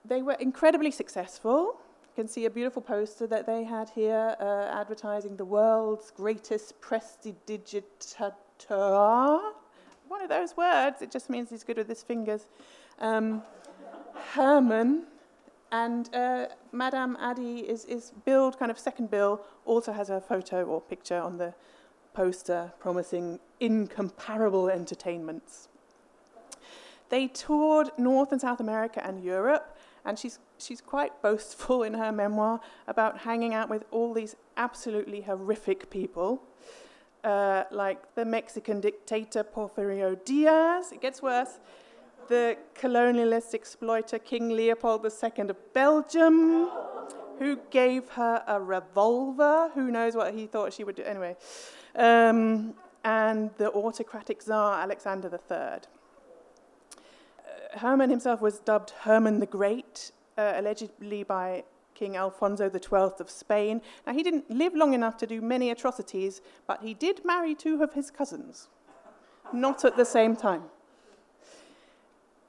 They 0.05 0.21
were 0.21 0.37
incredibly 0.39 0.91
successful. 0.91 1.77
You 2.15 2.23
can 2.23 2.27
see 2.27 2.45
a 2.45 2.49
beautiful 2.49 2.81
poster 2.81 3.27
that 3.27 3.45
they 3.45 3.63
had 3.63 3.89
here 3.89 4.35
uh, 4.39 4.69
advertising 4.71 5.37
the 5.37 5.45
world's 5.45 6.11
greatest 6.11 6.81
prestidigitator. 6.81 9.53
One 10.07 10.21
of 10.21 10.29
those 10.29 10.57
words, 10.57 11.01
it 11.01 11.11
just 11.11 11.29
means 11.29 11.49
he's 11.49 11.63
good 11.63 11.77
with 11.77 11.89
his 11.89 12.01
fingers. 12.01 12.47
Um, 12.99 13.43
Herrmann 14.33 15.03
and 15.71 16.13
uh, 16.13 16.47
Madame 16.71 17.17
Addie 17.19 17.59
is, 17.59 17.85
is 17.85 18.11
billed, 18.25 18.57
kind 18.57 18.71
of 18.71 18.79
second 18.79 19.11
bill, 19.11 19.41
also 19.65 19.91
has 19.91 20.09
a 20.09 20.21
photo 20.21 20.63
or 20.63 20.81
picture 20.81 21.19
on 21.19 21.37
the 21.37 21.53
poster 22.13 22.71
promising 22.79 23.39
incomparable 23.59 24.69
entertainments. 24.69 25.67
They 27.09 27.27
toured 27.27 27.89
North 27.97 28.31
and 28.31 28.41
South 28.41 28.59
America 28.59 29.05
and 29.05 29.23
Europe, 29.23 29.77
and 30.03 30.17
she's, 30.17 30.39
she's 30.57 30.81
quite 30.81 31.21
boastful 31.21 31.83
in 31.83 31.93
her 31.93 32.11
memoir 32.11 32.59
about 32.87 33.19
hanging 33.19 33.53
out 33.53 33.69
with 33.69 33.85
all 33.91 34.13
these 34.13 34.35
absolutely 34.55 35.21
horrific 35.21 35.89
people, 35.89 36.41
uh, 37.23 37.63
like 37.71 38.15
the 38.15 38.25
Mexican 38.25 38.81
dictator 38.81 39.43
Porfirio 39.43 40.17
Diaz. 40.25 40.91
It 40.91 41.01
gets 41.01 41.21
worse. 41.21 41.59
The 42.29 42.57
colonialist 42.75 43.53
exploiter 43.53 44.19
King 44.19 44.49
Leopold 44.49 45.05
II 45.05 45.49
of 45.49 45.73
Belgium, 45.73 46.69
who 47.39 47.57
gave 47.69 48.09
her 48.09 48.43
a 48.45 48.59
revolver. 48.59 49.71
Who 49.73 49.91
knows 49.91 50.15
what 50.15 50.33
he 50.33 50.45
thought 50.45 50.73
she 50.73 50.83
would 50.83 50.95
do? 50.95 51.03
Anyway. 51.03 51.37
Um, 51.95 52.73
and 53.05 53.51
the 53.57 53.71
autocratic 53.71 54.41
Tsar 54.41 54.81
Alexander 54.81 55.29
III. 55.29 55.57
Uh, 55.57 55.79
Herrmann 57.79 58.09
himself 58.09 58.41
was 58.41 58.59
dubbed 58.59 58.91
Herrmann 59.01 59.39
the 59.39 59.45
Great, 59.45 60.11
uh, 60.37 60.53
allegedly 60.55 61.23
by 61.23 61.63
King 61.95 62.17
Alfonso 62.17 62.69
XII 62.69 63.21
of 63.21 63.29
Spain. 63.29 63.81
Now, 64.05 64.13
he 64.13 64.23
didn't 64.23 64.51
live 64.51 64.75
long 64.75 64.93
enough 64.93 65.15
to 65.17 65.27
do 65.27 65.39
many 65.41 65.71
atrocities, 65.71 66.41
but 66.67 66.83
he 66.83 66.93
did 66.93 67.23
marry 67.23 67.55
two 67.55 67.81
of 67.81 67.93
his 67.93 68.11
cousins, 68.11 68.67
not 69.53 69.85
at 69.85 69.95
the 69.95 70.05
same 70.05 70.35
time. 70.35 70.63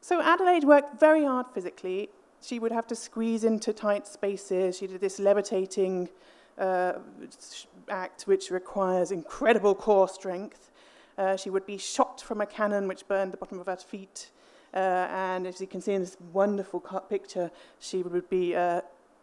So, 0.09 0.23
Adelaide 0.23 0.65
worked 0.65 0.99
very 0.99 1.25
hard 1.25 1.49
physically. 1.53 2.09
She 2.41 2.59
would 2.59 2.73
have 2.73 2.87
to 2.87 2.97
squeeze 2.97 3.45
into 3.45 3.75
tight 3.75 4.07
spaces. 4.07 4.79
She 4.79 4.87
did 4.87 5.03
this 5.03 5.19
levitating 5.19 6.09
uh, 6.57 6.95
act, 7.91 8.23
which 8.23 8.51
requires 8.51 9.11
incredible 9.11 9.75
core 9.75 10.09
strength. 10.09 10.71
Uh, 11.19 11.37
she 11.37 11.51
would 11.51 11.67
be 11.67 11.77
shot 11.77 12.23
from 12.23 12.41
a 12.41 12.47
cannon 12.47 12.89
which 12.89 13.07
burned 13.07 13.35
the 13.35 13.37
bottom 13.37 13.61
of 13.61 13.67
her 13.67 13.77
feet. 13.77 14.31
Uh, 14.73 14.79
and 15.11 15.47
as 15.47 15.61
you 15.61 15.67
can 15.67 15.83
see 15.83 15.93
in 15.93 16.01
this 16.01 16.17
wonderful 16.33 16.81
picture, 17.11 17.51
she 17.79 18.03
would 18.03 18.31
be 18.31 18.57
uh, 18.57 18.81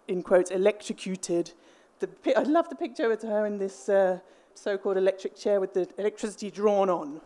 in 0.07 0.21
quotes, 0.21 0.51
electrocuted. 0.51 1.51
The, 1.97 2.09
I 2.37 2.43
love 2.43 2.69
the 2.69 2.75
picture 2.75 3.11
of 3.11 3.23
her 3.23 3.47
in 3.47 3.57
this 3.57 3.89
uh, 3.89 4.19
so 4.53 4.77
called 4.77 4.97
electric 4.97 5.35
chair 5.35 5.59
with 5.59 5.73
the 5.73 5.89
electricity 5.97 6.51
drawn 6.51 6.91
on 6.91 7.21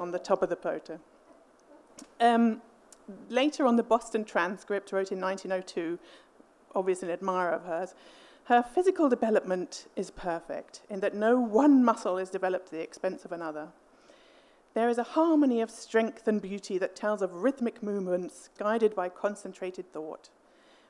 on 0.00 0.10
the 0.10 0.18
top 0.18 0.42
of 0.42 0.48
the 0.48 0.56
photo. 0.56 0.98
Um, 2.18 2.60
later 3.28 3.66
on, 3.66 3.76
the 3.76 3.82
Boston 3.82 4.24
Transcript 4.24 4.92
wrote 4.92 5.12
in 5.12 5.20
1902, 5.20 5.98
obviously 6.74 7.08
an 7.08 7.14
admirer 7.14 7.52
of 7.52 7.64
hers, 7.64 7.94
her 8.44 8.62
physical 8.62 9.08
development 9.08 9.86
is 9.96 10.10
perfect 10.10 10.82
in 10.90 11.00
that 11.00 11.14
no 11.14 11.38
one 11.38 11.82
muscle 11.82 12.18
is 12.18 12.28
developed 12.28 12.66
at 12.66 12.72
the 12.72 12.82
expense 12.82 13.24
of 13.24 13.32
another. 13.32 13.68
There 14.74 14.88
is 14.88 14.98
a 14.98 15.04
harmony 15.04 15.60
of 15.60 15.70
strength 15.70 16.28
and 16.28 16.42
beauty 16.42 16.78
that 16.78 16.96
tells 16.96 17.22
of 17.22 17.42
rhythmic 17.42 17.82
movements 17.82 18.50
guided 18.58 18.94
by 18.94 19.08
concentrated 19.08 19.92
thought. 19.92 20.28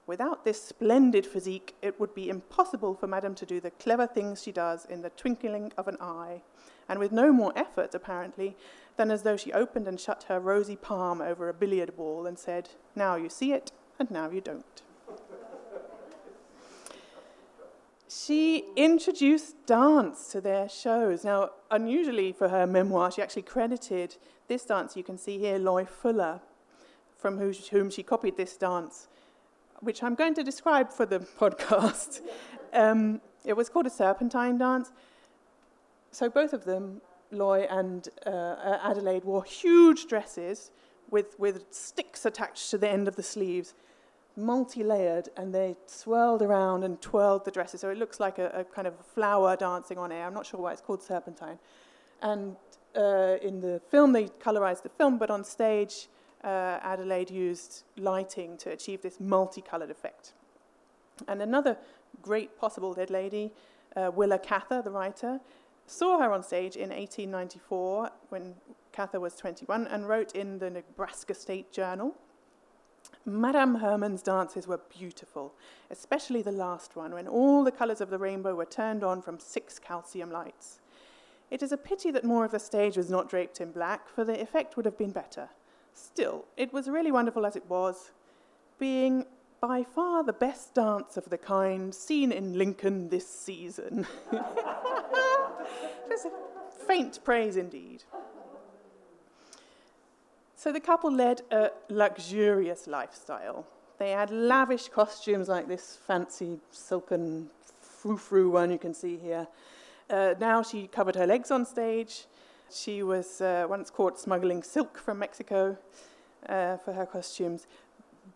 Without 0.06 0.44
this 0.44 0.62
splendid 0.62 1.24
physique, 1.24 1.74
it 1.80 1.98
would 2.00 2.14
be 2.14 2.28
impossible 2.28 2.94
for 2.94 3.06
Madame 3.06 3.34
to 3.36 3.46
do 3.46 3.60
the 3.60 3.70
clever 3.70 4.06
things 4.06 4.42
she 4.42 4.52
does 4.52 4.84
in 4.86 5.02
the 5.02 5.10
twinkling 5.10 5.72
of 5.78 5.86
an 5.86 5.96
eye, 6.00 6.42
and 6.88 6.98
with 6.98 7.12
no 7.12 7.32
more 7.32 7.52
effort, 7.56 7.94
apparently, 7.94 8.56
than 8.96 9.10
as 9.10 9.22
though 9.22 9.36
she 9.36 9.52
opened 9.52 9.88
and 9.88 9.98
shut 9.98 10.24
her 10.28 10.38
rosy 10.38 10.76
palm 10.76 11.20
over 11.20 11.48
a 11.48 11.54
billiard 11.54 11.96
ball 11.96 12.26
and 12.26 12.38
said, 12.38 12.70
Now 12.94 13.16
you 13.16 13.28
see 13.28 13.52
it, 13.52 13.72
and 13.98 14.10
now 14.10 14.30
you 14.30 14.40
don't. 14.40 14.82
she 18.08 18.64
introduced 18.76 19.66
dance 19.66 20.28
to 20.32 20.40
their 20.40 20.68
shows. 20.68 21.24
Now, 21.24 21.50
unusually 21.70 22.32
for 22.32 22.48
her 22.48 22.66
memoir, 22.66 23.10
she 23.10 23.20
actually 23.20 23.42
credited 23.42 24.16
this 24.46 24.64
dance 24.64 24.96
you 24.96 25.02
can 25.02 25.18
see 25.18 25.38
here, 25.38 25.58
Loie 25.58 25.86
Fuller, 25.86 26.40
from 27.16 27.38
whom 27.38 27.90
she 27.90 28.02
copied 28.02 28.36
this 28.36 28.56
dance 28.56 29.08
which 29.84 30.02
I'm 30.02 30.14
going 30.14 30.34
to 30.34 30.42
describe 30.42 30.90
for 30.90 31.06
the 31.06 31.20
podcast. 31.40 32.20
Um, 32.72 33.20
it 33.44 33.52
was 33.54 33.68
called 33.68 33.86
a 33.86 33.90
serpentine 33.90 34.58
dance. 34.58 34.90
So 36.10 36.28
both 36.28 36.52
of 36.52 36.64
them, 36.64 37.00
Loie 37.30 37.66
and 37.70 38.08
uh, 38.26 38.78
Adelaide, 38.82 39.24
wore 39.24 39.44
huge 39.44 40.06
dresses 40.06 40.70
with, 41.10 41.38
with 41.38 41.64
sticks 41.70 42.24
attached 42.24 42.70
to 42.70 42.78
the 42.78 42.88
end 42.88 43.08
of 43.08 43.16
the 43.16 43.22
sleeves, 43.22 43.74
multi 44.36 44.82
layered, 44.82 45.28
and 45.36 45.54
they 45.54 45.76
swirled 45.86 46.42
around 46.42 46.84
and 46.84 47.00
twirled 47.00 47.44
the 47.44 47.50
dresses. 47.50 47.80
So 47.80 47.90
it 47.90 47.98
looks 47.98 48.18
like 48.20 48.38
a, 48.38 48.48
a, 48.48 48.64
kind 48.64 48.86
of 48.86 48.94
flower 49.14 49.56
dancing 49.56 49.98
on 49.98 50.10
air. 50.10 50.26
I'm 50.26 50.34
not 50.34 50.46
sure 50.46 50.60
why 50.60 50.72
it's 50.72 50.80
called 50.80 51.02
serpentine. 51.02 51.58
And 52.22 52.56
uh, 52.96 53.36
in 53.42 53.60
the 53.60 53.80
film, 53.90 54.12
they 54.12 54.24
colorized 54.24 54.82
the 54.82 54.88
film, 54.88 55.18
but 55.18 55.30
on 55.30 55.44
stage, 55.44 56.08
uh, 56.42 56.78
Adelaide 56.82 57.30
used 57.30 57.84
lighting 57.96 58.56
to 58.58 58.70
achieve 58.70 59.02
this 59.02 59.20
multicolored 59.20 59.90
effect. 59.90 60.32
And 61.28 61.40
another 61.42 61.76
great 62.22 62.58
possible 62.58 62.92
dead 62.92 63.10
lady, 63.10 63.52
uh, 63.96 64.10
Willa 64.14 64.38
Cather, 64.38 64.82
the 64.82 64.90
writer, 64.90 65.40
saw 65.86 66.18
her 66.18 66.32
on 66.32 66.42
stage 66.42 66.76
in 66.76 66.90
1894 66.90 68.10
when 68.28 68.54
Cather 68.92 69.20
was 69.20 69.34
21 69.34 69.86
and 69.86 70.08
wrote 70.08 70.34
in 70.34 70.58
the 70.58 70.70
Nebraska 70.70 71.34
State 71.34 71.72
Journal. 71.72 72.14
Madame 73.26 73.76
Herrmann's 73.76 74.22
dances 74.22 74.66
were 74.66 74.80
beautiful, 74.96 75.54
especially 75.90 76.42
the 76.42 76.52
last 76.52 76.94
one, 76.94 77.12
when 77.12 77.26
all 77.26 77.64
the 77.64 77.72
colours 77.72 78.00
of 78.00 78.10
the 78.10 78.18
rainbow 78.18 78.54
were 78.54 78.64
turned 78.64 79.02
on 79.02 79.22
from 79.22 79.38
six 79.38 79.78
calcium 79.78 80.30
lights. 80.30 80.80
It 81.50 81.62
is 81.62 81.72
a 81.72 81.76
pity 81.76 82.10
that 82.10 82.24
more 82.24 82.44
of 82.44 82.50
the 82.50 82.58
stage 82.58 82.96
was 82.96 83.10
not 83.10 83.28
draped 83.28 83.60
in 83.60 83.72
black, 83.72 84.08
for 84.08 84.24
the 84.24 84.40
effect 84.40 84.76
would 84.76 84.86
have 84.86 84.98
been 84.98 85.12
better. 85.12 85.48
Still, 85.92 86.44
it 86.56 86.72
was 86.72 86.88
really 86.88 87.12
wonderful 87.12 87.46
as 87.46 87.56
it 87.56 87.68
was, 87.68 88.12
being 88.78 89.24
by 89.60 89.82
far 89.82 90.22
the 90.22 90.32
best 90.32 90.74
dance 90.74 91.16
of 91.16 91.30
the 91.30 91.38
kind 91.38 91.94
seen 91.94 92.30
in 92.30 92.58
Lincoln 92.58 93.08
this 93.08 93.26
season. 93.26 94.06
Just 96.08 96.26
faint 96.86 97.18
praise 97.24 97.56
indeed. 97.56 98.04
So 100.56 100.72
the 100.72 100.80
couple 100.80 101.12
led 101.12 101.42
a 101.50 101.70
luxurious 101.88 102.86
lifestyle. 102.86 103.66
They 103.98 104.12
had 104.12 104.30
lavish 104.30 104.88
costumes 104.88 105.48
like 105.48 105.68
this 105.68 105.98
fancy 106.06 106.58
silken 106.70 107.50
frou-frou 107.80 108.50
one 108.50 108.70
you 108.70 108.78
can 108.78 108.94
see 108.94 109.16
here. 109.16 109.46
Uh, 110.10 110.34
now 110.40 110.62
she 110.62 110.86
covered 110.86 111.16
her 111.16 111.26
legs 111.26 111.50
on 111.50 111.64
stage. 111.64 112.26
She 112.70 113.02
was 113.02 113.40
uh, 113.40 113.66
once 113.68 113.90
caught 113.90 114.18
smuggling 114.18 114.62
silk 114.62 114.98
from 114.98 115.18
Mexico 115.18 115.76
uh, 116.48 116.76
for 116.78 116.92
her 116.92 117.06
costumes. 117.06 117.66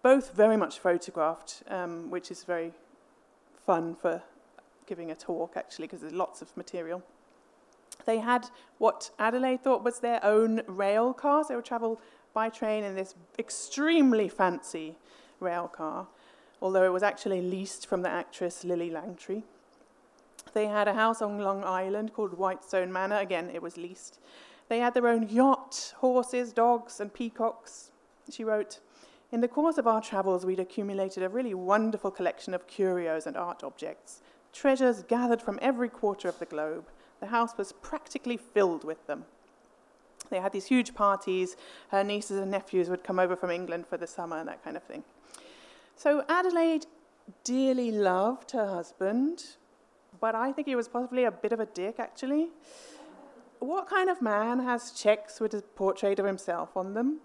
Both 0.02 0.34
very 0.34 0.56
much 0.56 0.78
photographed, 0.78 1.62
um, 1.68 2.10
which 2.10 2.30
is 2.30 2.44
very 2.44 2.72
fun 3.66 3.94
for 3.94 4.22
giving 4.87 5.10
a 5.10 5.14
talk, 5.14 5.54
actually, 5.56 5.87
because 5.87 6.00
there's 6.00 6.12
lots 6.12 6.40
of 6.40 6.56
material. 6.56 7.02
They 8.04 8.18
had 8.18 8.48
what 8.78 9.10
Adelaide 9.18 9.62
thought 9.62 9.84
was 9.84 10.00
their 10.00 10.24
own 10.24 10.62
rail 10.66 11.12
cars. 11.12 11.48
They 11.48 11.56
would 11.56 11.64
travel 11.64 12.00
by 12.32 12.48
train 12.48 12.84
in 12.84 12.94
this 12.94 13.14
extremely 13.38 14.28
fancy 14.28 14.96
rail 15.40 15.68
car, 15.68 16.06
although 16.62 16.84
it 16.84 16.92
was 16.92 17.02
actually 17.02 17.42
leased 17.42 17.86
from 17.86 18.02
the 18.02 18.10
actress 18.10 18.64
Lillie 18.64 18.90
Langtry. 18.90 19.42
They 20.54 20.66
had 20.66 20.88
a 20.88 20.94
house 20.94 21.20
on 21.20 21.38
Long 21.38 21.62
Island 21.64 22.14
called 22.14 22.34
Whitestone 22.34 22.92
Manor. 22.92 23.18
Again, 23.18 23.50
it 23.52 23.62
was 23.62 23.76
leased. 23.76 24.18
They 24.68 24.80
had 24.80 24.94
their 24.94 25.08
own 25.08 25.28
yacht, 25.28 25.94
horses, 25.98 26.52
dogs, 26.52 27.00
and 27.00 27.12
peacocks. 27.12 27.90
She 28.30 28.44
wrote, 28.44 28.80
In 29.32 29.40
the 29.40 29.48
course 29.48 29.78
of 29.78 29.86
our 29.86 30.00
travels, 30.00 30.44
we'd 30.44 30.60
accumulated 30.60 31.22
a 31.22 31.28
really 31.28 31.54
wonderful 31.54 32.10
collection 32.10 32.54
of 32.54 32.66
curios 32.66 33.26
and 33.26 33.36
art 33.36 33.64
objects, 33.64 34.22
treasures 34.52 35.02
gathered 35.02 35.42
from 35.42 35.58
every 35.62 35.88
quarter 35.88 36.28
of 36.28 36.38
the 36.38 36.46
globe. 36.46 36.86
The 37.20 37.26
house 37.26 37.56
was 37.56 37.72
practically 37.72 38.37
filled 38.37 38.84
with 38.84 39.06
them. 39.06 39.25
They 40.30 40.40
had 40.40 40.52
these 40.52 40.66
huge 40.66 40.94
parties. 40.94 41.56
Her 41.90 42.04
nieces 42.04 42.38
and 42.38 42.50
nephews 42.50 42.88
would 42.90 43.02
come 43.02 43.18
over 43.18 43.37
from 43.37 43.50
England 43.50 43.87
for 43.87 43.96
the 43.96 44.06
summer 44.06 44.38
and 44.38 44.48
that 44.48 44.62
kind 44.62 44.76
of 44.76 44.82
thing. 44.82 45.04
So 45.96 46.25
Adelaide 46.28 46.87
dearly 47.44 47.90
loved 47.90 48.52
her 48.52 48.66
husband, 48.66 49.44
but 50.20 50.34
I 50.34 50.52
think 50.52 50.68
he 50.68 50.76
was 50.76 50.88
possibly 50.88 51.25
a 51.25 51.30
bit 51.30 51.52
of 51.52 51.60
a 51.60 51.66
dick, 51.66 51.96
actually. 51.98 52.48
What 53.58 53.88
kind 53.88 54.08
of 54.08 54.22
man 54.22 54.60
has 54.60 54.92
checks 54.92 55.40
with 55.40 55.54
a 55.54 55.62
portrait 55.62 56.18
of 56.18 56.26
himself 56.26 56.76
on 56.76 56.94
them? 56.94 57.18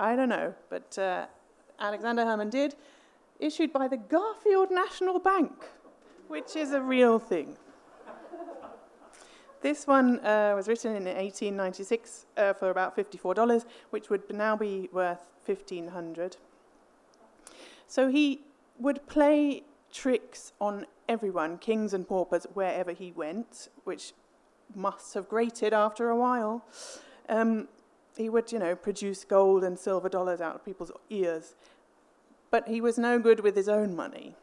I 0.00 0.16
don't 0.16 0.30
know, 0.30 0.54
but 0.70 0.96
uh, 0.98 1.26
Alexander 1.78 2.24
Herrmann 2.24 2.50
did, 2.50 2.74
issued 3.38 3.72
by 3.72 3.88
the 3.88 3.96
Garfield 3.96 4.70
National 4.70 5.18
Bank, 5.18 5.52
which 6.28 6.56
is 6.56 6.72
a 6.72 6.80
real 6.80 7.18
thing. 7.18 7.56
This 9.64 9.86
one 9.86 10.20
uh, 10.20 10.52
was 10.54 10.68
written 10.68 10.90
in 10.90 11.04
1896 11.04 12.26
uh, 12.36 12.52
for 12.52 12.68
about 12.68 12.94
$54, 12.94 13.64
which 13.88 14.10
would 14.10 14.30
now 14.30 14.54
be 14.54 14.90
worth 14.92 15.26
1500 15.46 16.36
So 17.86 18.08
he 18.08 18.42
would 18.78 19.06
play 19.06 19.62
tricks 19.90 20.52
on 20.60 20.84
everyone, 21.08 21.56
kings 21.56 21.94
and 21.94 22.06
paupers, 22.06 22.46
wherever 22.52 22.92
he 22.92 23.10
went, 23.12 23.70
which 23.84 24.12
must 24.74 25.14
have 25.14 25.30
grated 25.30 25.72
after 25.72 26.10
a 26.10 26.16
while. 26.16 26.66
Um, 27.30 27.68
he 28.18 28.28
would, 28.28 28.52
you 28.52 28.58
know, 28.58 28.76
produce 28.76 29.24
gold 29.24 29.64
and 29.64 29.78
silver 29.78 30.10
dollars 30.10 30.42
out 30.42 30.56
of 30.56 30.64
people's 30.66 30.92
ears. 31.08 31.54
But 32.50 32.68
he 32.68 32.82
was 32.82 32.98
no 32.98 33.18
good 33.18 33.40
with 33.40 33.56
his 33.56 33.70
own 33.70 33.96
money. 33.96 34.36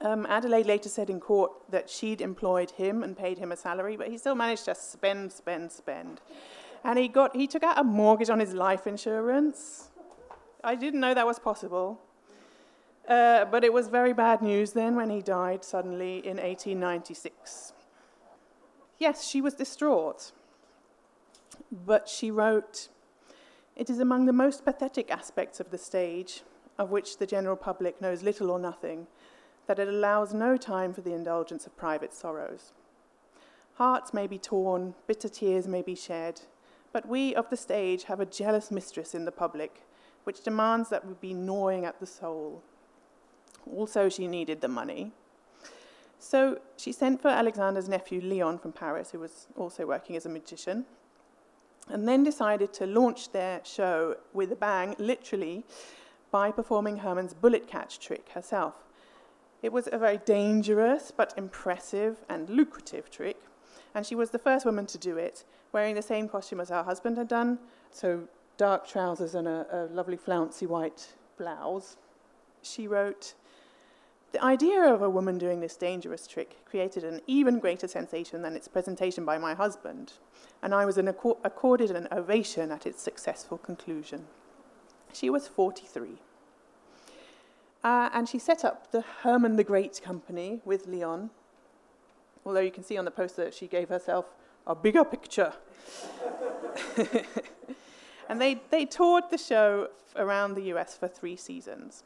Um, 0.00 0.26
Adelaide 0.26 0.66
later 0.66 0.88
said 0.88 1.08
in 1.08 1.20
court 1.20 1.52
that 1.70 1.88
she'd 1.88 2.20
employed 2.20 2.72
him 2.72 3.02
and 3.02 3.16
paid 3.16 3.38
him 3.38 3.50
a 3.50 3.56
salary, 3.56 3.96
but 3.96 4.08
he 4.08 4.18
still 4.18 4.34
managed 4.34 4.66
to 4.66 4.74
spend, 4.74 5.32
spend, 5.32 5.72
spend. 5.72 6.20
And 6.84 6.98
he, 6.98 7.08
got, 7.08 7.34
he 7.34 7.46
took 7.46 7.62
out 7.62 7.78
a 7.78 7.84
mortgage 7.84 8.30
on 8.30 8.38
his 8.38 8.52
life 8.52 8.86
insurance. 8.86 9.88
I 10.62 10.74
didn't 10.74 11.00
know 11.00 11.14
that 11.14 11.26
was 11.26 11.38
possible. 11.38 12.00
Uh, 13.08 13.44
but 13.44 13.64
it 13.64 13.72
was 13.72 13.88
very 13.88 14.12
bad 14.12 14.42
news 14.42 14.72
then 14.72 14.96
when 14.96 15.10
he 15.10 15.22
died 15.22 15.64
suddenly 15.64 16.18
in 16.18 16.36
1896. 16.36 17.72
Yes, 18.98 19.26
she 19.26 19.40
was 19.40 19.54
distraught. 19.54 20.32
But 21.70 22.08
she 22.08 22.30
wrote, 22.30 22.88
It 23.76 23.88
is 23.88 24.00
among 24.00 24.26
the 24.26 24.32
most 24.32 24.64
pathetic 24.64 25.10
aspects 25.10 25.60
of 25.60 25.70
the 25.70 25.78
stage, 25.78 26.42
of 26.78 26.90
which 26.90 27.18
the 27.18 27.26
general 27.26 27.56
public 27.56 28.00
knows 28.00 28.22
little 28.22 28.50
or 28.50 28.58
nothing, 28.58 29.06
that 29.66 29.78
it 29.78 29.88
allows 29.88 30.32
no 30.32 30.56
time 30.56 30.92
for 30.92 31.00
the 31.00 31.14
indulgence 31.14 31.66
of 31.66 31.76
private 31.76 32.12
sorrows. 32.12 32.72
Hearts 33.74 34.14
may 34.14 34.26
be 34.26 34.38
torn, 34.38 34.94
bitter 35.06 35.28
tears 35.28 35.68
may 35.68 35.82
be 35.82 35.94
shed, 35.94 36.42
but 36.92 37.06
we 37.08 37.34
of 37.34 37.50
the 37.50 37.56
stage 37.56 38.04
have 38.04 38.20
a 38.20 38.26
jealous 38.26 38.70
mistress 38.70 39.14
in 39.14 39.24
the 39.24 39.32
public, 39.32 39.82
which 40.24 40.42
demands 40.42 40.88
that 40.88 41.06
we 41.06 41.14
be 41.20 41.34
gnawing 41.34 41.84
at 41.84 42.00
the 42.00 42.06
soul. 42.06 42.62
Also, 43.70 44.08
she 44.08 44.26
needed 44.26 44.60
the 44.60 44.68
money. 44.68 45.12
So 46.18 46.58
she 46.76 46.92
sent 46.92 47.20
for 47.20 47.28
Alexander's 47.28 47.88
nephew 47.88 48.20
Leon 48.20 48.58
from 48.58 48.72
Paris, 48.72 49.10
who 49.10 49.18
was 49.18 49.48
also 49.56 49.86
working 49.86 50.16
as 50.16 50.24
a 50.24 50.30
magician, 50.30 50.86
and 51.88 52.08
then 52.08 52.24
decided 52.24 52.72
to 52.74 52.86
launch 52.86 53.32
their 53.32 53.60
show 53.62 54.16
with 54.32 54.50
a 54.50 54.56
bang, 54.56 54.96
literally, 54.98 55.64
by 56.30 56.50
performing 56.50 56.96
Herrmann's 56.96 57.34
bullet 57.34 57.68
catch 57.68 58.00
trick 58.00 58.30
herself. 58.30 58.85
It 59.62 59.72
was 59.72 59.88
a 59.90 59.98
very 59.98 60.18
dangerous 60.18 61.10
but 61.10 61.34
impressive 61.36 62.18
and 62.28 62.48
lucrative 62.48 63.10
trick, 63.10 63.40
and 63.94 64.04
she 64.04 64.14
was 64.14 64.30
the 64.30 64.38
first 64.38 64.64
woman 64.64 64.86
to 64.86 64.98
do 64.98 65.16
it, 65.16 65.44
wearing 65.72 65.94
the 65.94 66.02
same 66.02 66.28
costume 66.28 66.60
as 66.60 66.68
her 66.68 66.82
husband 66.82 67.16
had 67.16 67.28
done, 67.28 67.58
so 67.90 68.28
dark 68.56 68.86
trousers 68.86 69.34
and 69.34 69.48
a, 69.48 69.66
a 69.72 69.80
lovely 69.86 70.16
flouncy 70.16 70.66
white 70.66 71.14
blouse. 71.38 71.96
She 72.62 72.86
wrote, 72.86 73.34
the 74.32 74.42
idea 74.44 74.82
of 74.82 75.00
a 75.00 75.08
woman 75.08 75.38
doing 75.38 75.60
this 75.60 75.76
dangerous 75.76 76.26
trick 76.26 76.58
created 76.66 77.04
an 77.04 77.22
even 77.26 77.58
greater 77.58 77.88
sensation 77.88 78.42
than 78.42 78.54
its 78.54 78.68
presentation 78.68 79.24
by 79.24 79.38
my 79.38 79.54
husband, 79.54 80.12
and 80.62 80.74
I 80.74 80.84
was 80.84 80.98
an 80.98 81.08
accord- 81.08 81.38
accorded 81.42 81.90
an 81.90 82.08
ovation 82.12 82.70
at 82.70 82.86
its 82.86 83.00
successful 83.00 83.56
conclusion. 83.56 84.26
She 85.12 85.30
was 85.30 85.48
43. 85.48 86.18
Uh, 87.86 88.10
and 88.12 88.28
she 88.28 88.36
set 88.36 88.64
up 88.64 88.90
the 88.90 89.04
Herrmann 89.22 89.54
the 89.54 89.62
Great 89.62 90.02
Company 90.02 90.60
with 90.64 90.88
Leon, 90.88 91.30
although 92.44 92.58
you 92.58 92.72
can 92.72 92.82
see 92.82 92.98
on 92.98 93.04
the 93.04 93.12
poster 93.12 93.44
that 93.44 93.54
she 93.54 93.68
gave 93.68 93.88
herself 93.88 94.24
a 94.66 94.74
bigger 94.74 95.04
picture. 95.04 95.52
and 98.28 98.40
they, 98.40 98.60
they 98.70 98.86
toured 98.86 99.30
the 99.30 99.38
show 99.38 99.90
around 100.16 100.54
the 100.54 100.62
US 100.74 100.96
for 100.96 101.06
three 101.06 101.36
seasons. 101.36 102.02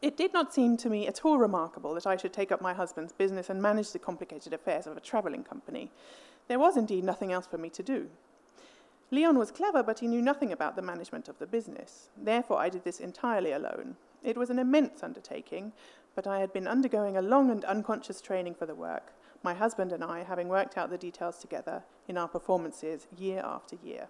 It 0.00 0.16
did 0.16 0.32
not 0.32 0.54
seem 0.54 0.78
to 0.78 0.88
me 0.88 1.06
at 1.06 1.26
all 1.26 1.36
remarkable 1.36 1.92
that 1.92 2.06
I 2.06 2.16
should 2.16 2.32
take 2.32 2.50
up 2.50 2.62
my 2.62 2.72
husband's 2.72 3.12
business 3.12 3.50
and 3.50 3.60
manage 3.60 3.92
the 3.92 3.98
complicated 3.98 4.54
affairs 4.54 4.86
of 4.86 4.96
a 4.96 5.00
travelling 5.00 5.44
company. 5.44 5.90
There 6.48 6.58
was 6.58 6.78
indeed 6.78 7.04
nothing 7.04 7.32
else 7.32 7.46
for 7.46 7.58
me 7.58 7.68
to 7.68 7.82
do. 7.82 8.08
Leon 9.10 9.36
was 9.36 9.50
clever, 9.50 9.82
but 9.82 9.98
he 9.98 10.06
knew 10.06 10.22
nothing 10.22 10.52
about 10.52 10.74
the 10.74 10.80
management 10.80 11.28
of 11.28 11.38
the 11.38 11.46
business. 11.46 12.08
Therefore, 12.16 12.58
I 12.58 12.70
did 12.70 12.84
this 12.84 12.98
entirely 12.98 13.52
alone. 13.52 13.96
It 14.22 14.36
was 14.36 14.50
an 14.50 14.58
immense 14.58 15.02
undertaking, 15.02 15.72
but 16.14 16.26
I 16.26 16.40
had 16.40 16.52
been 16.52 16.68
undergoing 16.68 17.16
a 17.16 17.22
long 17.22 17.50
and 17.50 17.64
unconscious 17.64 18.20
training 18.20 18.54
for 18.54 18.66
the 18.66 18.74
work, 18.74 19.12
my 19.42 19.54
husband 19.54 19.92
and 19.92 20.04
I 20.04 20.22
having 20.22 20.48
worked 20.48 20.76
out 20.76 20.90
the 20.90 20.98
details 20.98 21.38
together 21.38 21.82
in 22.08 22.18
our 22.18 22.28
performances 22.28 23.06
year 23.16 23.42
after 23.44 23.76
year. 23.82 24.08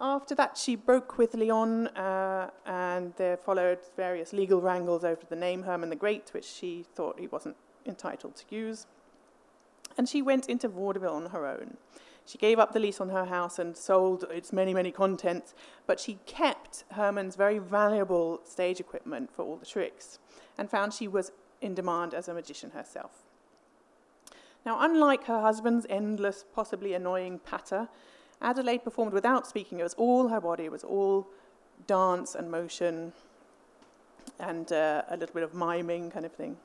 After 0.00 0.34
that, 0.36 0.56
she 0.56 0.76
broke 0.76 1.18
with 1.18 1.34
Leon, 1.34 1.88
uh, 1.88 2.50
and 2.66 3.12
there 3.16 3.36
followed 3.36 3.80
various 3.96 4.32
legal 4.32 4.60
wrangles 4.60 5.04
over 5.04 5.22
the 5.28 5.34
name 5.34 5.64
Herrmann 5.64 5.90
the 5.90 5.96
Great, 5.96 6.30
which 6.32 6.44
she 6.44 6.84
thought 6.94 7.18
he 7.18 7.26
wasn't 7.26 7.56
entitled 7.84 8.36
to 8.36 8.54
use. 8.54 8.86
And 9.96 10.08
she 10.08 10.22
went 10.22 10.48
into 10.48 10.68
vaudeville 10.68 11.14
on 11.14 11.26
her 11.26 11.46
own. 11.46 11.78
She 12.28 12.36
gave 12.36 12.58
up 12.58 12.74
the 12.74 12.78
lease 12.78 13.00
on 13.00 13.08
her 13.08 13.24
house 13.24 13.58
and 13.58 13.74
sold 13.74 14.24
its 14.30 14.52
many, 14.52 14.74
many 14.74 14.92
contents, 14.92 15.54
but 15.86 15.98
she 15.98 16.18
kept 16.26 16.84
Herrmann's 16.90 17.36
very 17.36 17.58
valuable 17.58 18.42
stage 18.44 18.80
equipment 18.80 19.30
for 19.32 19.46
all 19.46 19.56
the 19.56 19.64
tricks 19.64 20.18
and 20.58 20.68
found 20.68 20.92
she 20.92 21.08
was 21.08 21.32
in 21.62 21.74
demand 21.74 22.12
as 22.12 22.28
a 22.28 22.34
magician 22.34 22.72
herself. 22.72 23.22
Now, 24.66 24.76
unlike 24.80 25.24
her 25.24 25.40
husband's 25.40 25.86
endless, 25.88 26.44
possibly 26.54 26.92
annoying 26.92 27.38
patter, 27.38 27.88
Adelaide 28.42 28.84
performed 28.84 29.14
without 29.14 29.46
speaking. 29.46 29.80
It 29.80 29.84
was 29.84 29.94
all 29.94 30.28
her 30.28 30.40
body, 30.40 30.66
it 30.66 30.72
was 30.72 30.84
all 30.84 31.28
dance 31.86 32.34
and 32.34 32.50
motion 32.50 33.14
and 34.38 34.70
uh, 34.70 35.02
a 35.08 35.16
little 35.16 35.32
bit 35.34 35.44
of 35.44 35.54
miming 35.54 36.10
kind 36.10 36.26
of 36.26 36.32
thing. 36.32 36.58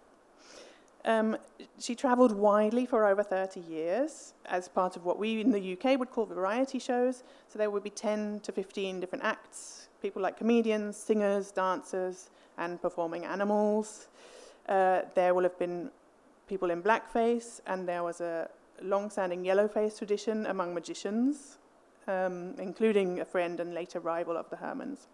Um, 1.06 1.38
she 1.80 1.96
travelled 1.96 2.32
widely 2.32 2.86
for 2.86 3.06
over 3.06 3.24
30 3.24 3.60
years 3.60 4.34
as 4.46 4.68
part 4.68 4.96
of 4.96 5.04
what 5.04 5.20
we 5.20 5.42
in 5.42 5.52
the 5.52 5.74
UK 5.74 6.00
would 6.00 6.12
call 6.12 6.26
variety 6.26 6.80
shows. 6.80 7.24
So 7.50 7.60
there 7.60 7.70
would 7.70 7.84
be 7.84 7.89
10 7.89 8.39
to 8.42 8.52
15 8.52 9.00
different 9.00 9.24
acts, 9.24 9.89
people 10.02 10.22
like 10.22 10.38
comedians, 10.38 10.96
singers, 10.96 11.52
dancers, 11.52 12.30
and 12.58 12.82
performing 12.82 13.26
animals. 13.26 14.08
Uh, 14.70 15.02
there 15.13 15.34
will 15.34 15.44
have 15.44 15.60
been 15.60 15.92
people 16.48 16.72
in 16.72 16.82
blackface, 16.82 17.60
and 17.68 17.88
there 17.88 18.04
was 18.04 18.22
a 18.22 18.50
long 18.82 19.10
standing 19.10 19.44
yellowface 19.44 19.98
tradition 19.98 20.46
among 20.46 20.74
magicians 20.74 21.58
um, 22.08 22.56
including 22.58 23.20
a 23.20 23.26
friend 23.26 23.60
and 23.60 23.74
later 23.74 24.00
rival 24.00 24.38
of 24.38 24.50
the 24.50 24.56
Herrmanns. 24.56 25.08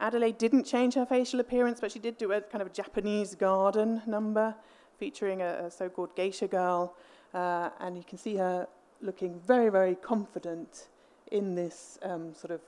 Adelaide 0.00 0.38
didn't 0.38 0.64
change 0.64 0.94
her 0.94 1.06
facial 1.06 1.40
appearance, 1.40 1.80
but 1.80 1.92
she 1.92 1.98
did 1.98 2.18
do 2.18 2.32
a 2.32 2.40
kind 2.40 2.62
of 2.62 2.72
Japanese 2.72 3.34
garden 3.34 4.02
number 4.06 4.54
featuring 4.98 5.42
a, 5.42 5.66
a 5.66 5.70
so 5.70 5.88
called 5.88 6.14
geisha 6.16 6.48
girl, 6.48 6.94
uh, 7.34 7.70
and 7.80 7.96
you 7.96 8.04
can 8.04 8.18
see 8.18 8.36
her 8.36 8.66
looking 9.00 9.38
very, 9.40 9.70
very 9.70 9.94
confident 9.94 10.88
in 11.30 11.54
this 11.54 11.98
um, 12.02 12.34
sort 12.34 12.50
of 12.50 12.60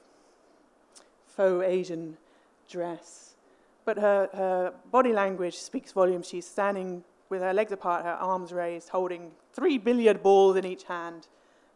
faux 1.27 1.65
Asian 1.65 2.17
dress. 2.69 3.35
But 3.85 3.99
her, 3.99 4.29
her 4.33 4.73
body 4.91 5.13
language 5.13 5.57
speaks 5.57 5.93
volumes. 5.93 6.29
She's 6.29 6.47
standing 6.47 7.03
with 7.29 7.43
her 7.43 7.55
legs 7.55 7.73
apart, 7.73 8.05
her 8.05 8.13
arms 8.13 8.53
raised, 8.53 8.91
holding 8.91 9.31
three 9.53 9.79
billiard 9.79 10.23
balls 10.23 10.57
in 10.57 10.65
each 10.65 10.85
hand 10.85 11.29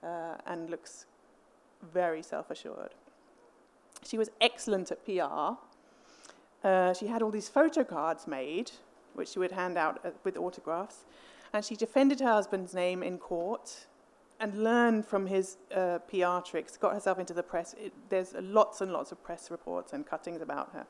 uh, 0.02 0.36
and 0.46 0.70
looks 0.70 1.06
very 1.92 2.22
self 2.22 2.50
assured. 2.50 2.94
She 4.04 4.18
was 4.18 4.30
excellent 4.40 4.90
at 4.90 5.04
PR. 5.04 5.56
Uh, 6.66 6.94
she 6.94 7.06
had 7.06 7.22
all 7.22 7.30
these 7.30 7.48
photo 7.48 7.84
cards 7.84 8.26
made, 8.26 8.70
which 9.14 9.30
she 9.30 9.38
would 9.38 9.52
hand 9.52 9.76
out 9.76 10.00
uh, 10.04 10.10
with 10.24 10.36
autographs, 10.36 11.04
and 11.52 11.64
she 11.64 11.76
defended 11.76 12.20
her 12.20 12.32
husband's 12.32 12.74
name 12.74 13.02
in 13.02 13.18
court 13.18 13.86
and 14.40 14.62
learned 14.62 15.06
from 15.06 15.26
his 15.26 15.56
uh, 15.74 15.98
PR 16.08 16.40
tricks, 16.44 16.76
got 16.76 16.92
herself 16.92 17.18
into 17.18 17.32
the 17.32 17.42
press. 17.42 17.74
It, 17.78 17.92
there's 18.08 18.34
lots 18.40 18.80
and 18.80 18.92
lots 18.92 19.12
of 19.12 19.22
press 19.22 19.50
reports 19.50 19.92
and 19.92 20.06
cuttings 20.06 20.42
about 20.42 20.70
her. 20.72 20.86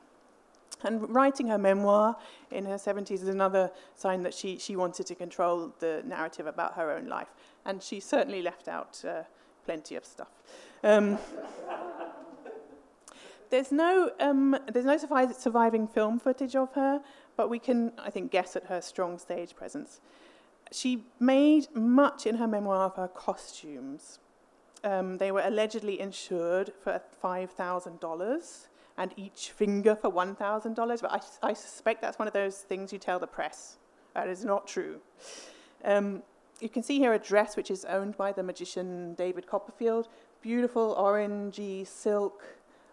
And 0.83 1.09
writing 1.13 1.47
her 1.47 1.57
memoir 1.57 2.17
in 2.51 2.65
her 2.65 2.75
70s 2.75 3.11
is 3.11 3.27
another 3.27 3.71
sign 3.95 4.23
that 4.23 4.33
she, 4.33 4.57
she 4.57 4.75
wanted 4.75 5.05
to 5.07 5.15
control 5.15 5.71
the 5.79 6.03
narrative 6.05 6.47
about 6.47 6.73
her 6.75 6.91
own 6.91 7.07
life. 7.07 7.29
And 7.65 7.81
she 7.81 7.99
certainly 7.99 8.41
left 8.41 8.67
out 8.67 9.03
uh, 9.05 9.23
plenty 9.65 9.95
of 9.95 10.05
stuff. 10.05 10.29
Um, 10.83 11.17
there's 13.49 13.71
no, 13.71 14.11
um, 14.19 14.57
there's 14.71 14.85
no 14.85 14.97
surviving 14.97 15.87
film 15.87 16.19
footage 16.19 16.55
of 16.55 16.73
her, 16.73 17.01
but 17.37 17.49
we 17.49 17.59
can, 17.59 17.91
I 17.97 18.09
think, 18.09 18.31
guess 18.31 18.55
at 18.55 18.65
her 18.65 18.81
strong 18.81 19.17
stage 19.17 19.55
presence. 19.55 19.99
She 20.71 21.03
made 21.19 21.67
much 21.75 22.25
in 22.25 22.35
her 22.35 22.47
memoir 22.47 22.85
of 22.85 22.95
her 22.95 23.07
costumes. 23.07 24.19
Um, 24.83 25.17
they 25.17 25.31
were 25.31 25.41
allegedly 25.43 25.99
insured 25.99 26.71
for 26.81 27.01
$5,000 27.23 28.67
and 28.97 29.13
each 29.17 29.51
finger 29.51 29.95
for 29.95 30.11
$1,000. 30.11 31.01
But 31.01 31.11
I, 31.11 31.49
I, 31.49 31.53
suspect 31.53 32.01
that's 32.01 32.19
one 32.19 32.27
of 32.27 32.33
those 32.33 32.57
things 32.59 32.93
you 32.93 32.99
tell 32.99 33.19
the 33.19 33.27
press. 33.27 33.77
That 34.13 34.27
is 34.27 34.45
not 34.45 34.67
true. 34.67 35.01
Um, 35.83 36.23
you 36.59 36.69
can 36.69 36.83
see 36.83 36.99
here 36.99 37.13
a 37.13 37.19
dress 37.19 37.57
which 37.57 37.69
is 37.69 37.83
owned 37.85 38.15
by 38.15 38.31
the 38.31 38.43
magician 38.43 39.13
David 39.15 39.47
Copperfield. 39.47 40.07
Beautiful 40.41 40.95
orangey 40.95 41.85
silk, 41.85 42.43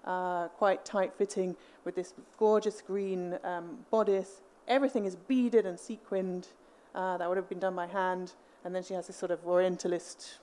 uh, 0.04 0.48
quite 0.48 0.84
tight 0.84 1.12
fitting, 1.14 1.56
with 1.84 1.94
this 1.94 2.14
gorgeous 2.38 2.80
green 2.80 3.38
um, 3.44 3.78
bodice. 3.90 4.40
Everything 4.68 5.04
is 5.04 5.16
beaded 5.16 5.66
and 5.66 5.78
sequined. 5.78 6.48
Uh, 6.94 7.16
that 7.16 7.28
would 7.28 7.36
have 7.36 7.48
been 7.48 7.58
done 7.58 7.74
by 7.74 7.86
hand. 7.86 8.34
And 8.64 8.74
then 8.74 8.82
she 8.82 8.94
has 8.94 9.06
this 9.06 9.16
sort 9.16 9.32
of 9.32 9.44
orientalist 9.46 10.38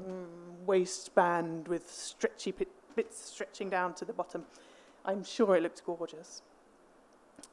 mm, 0.00 0.26
waistband 0.64 1.68
with 1.68 1.90
stretchy 1.90 2.54
bits 2.94 3.30
stretching 3.30 3.68
down 3.68 3.94
to 3.94 4.04
the 4.04 4.12
bottom. 4.12 4.44
I'm 5.04 5.24
sure 5.24 5.56
it 5.56 5.62
looked 5.62 5.84
gorgeous. 5.84 6.42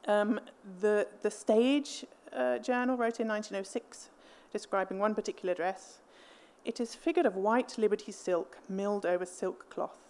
Um, 0.06 0.40
the, 0.80 1.06
the 1.22 1.30
Stage 1.30 2.04
uh, 2.32 2.58
Journal 2.58 2.96
wrote 2.96 3.20
in 3.20 3.28
1906 3.28 4.10
describing 4.52 4.98
one 4.98 5.14
particular 5.14 5.54
dress. 5.54 5.98
It 6.64 6.80
is 6.80 6.94
figured 6.94 7.26
of 7.26 7.36
white 7.36 7.76
Liberty 7.76 8.12
silk 8.12 8.58
milled 8.68 9.04
over 9.04 9.26
silk 9.26 9.68
cloth. 9.68 10.03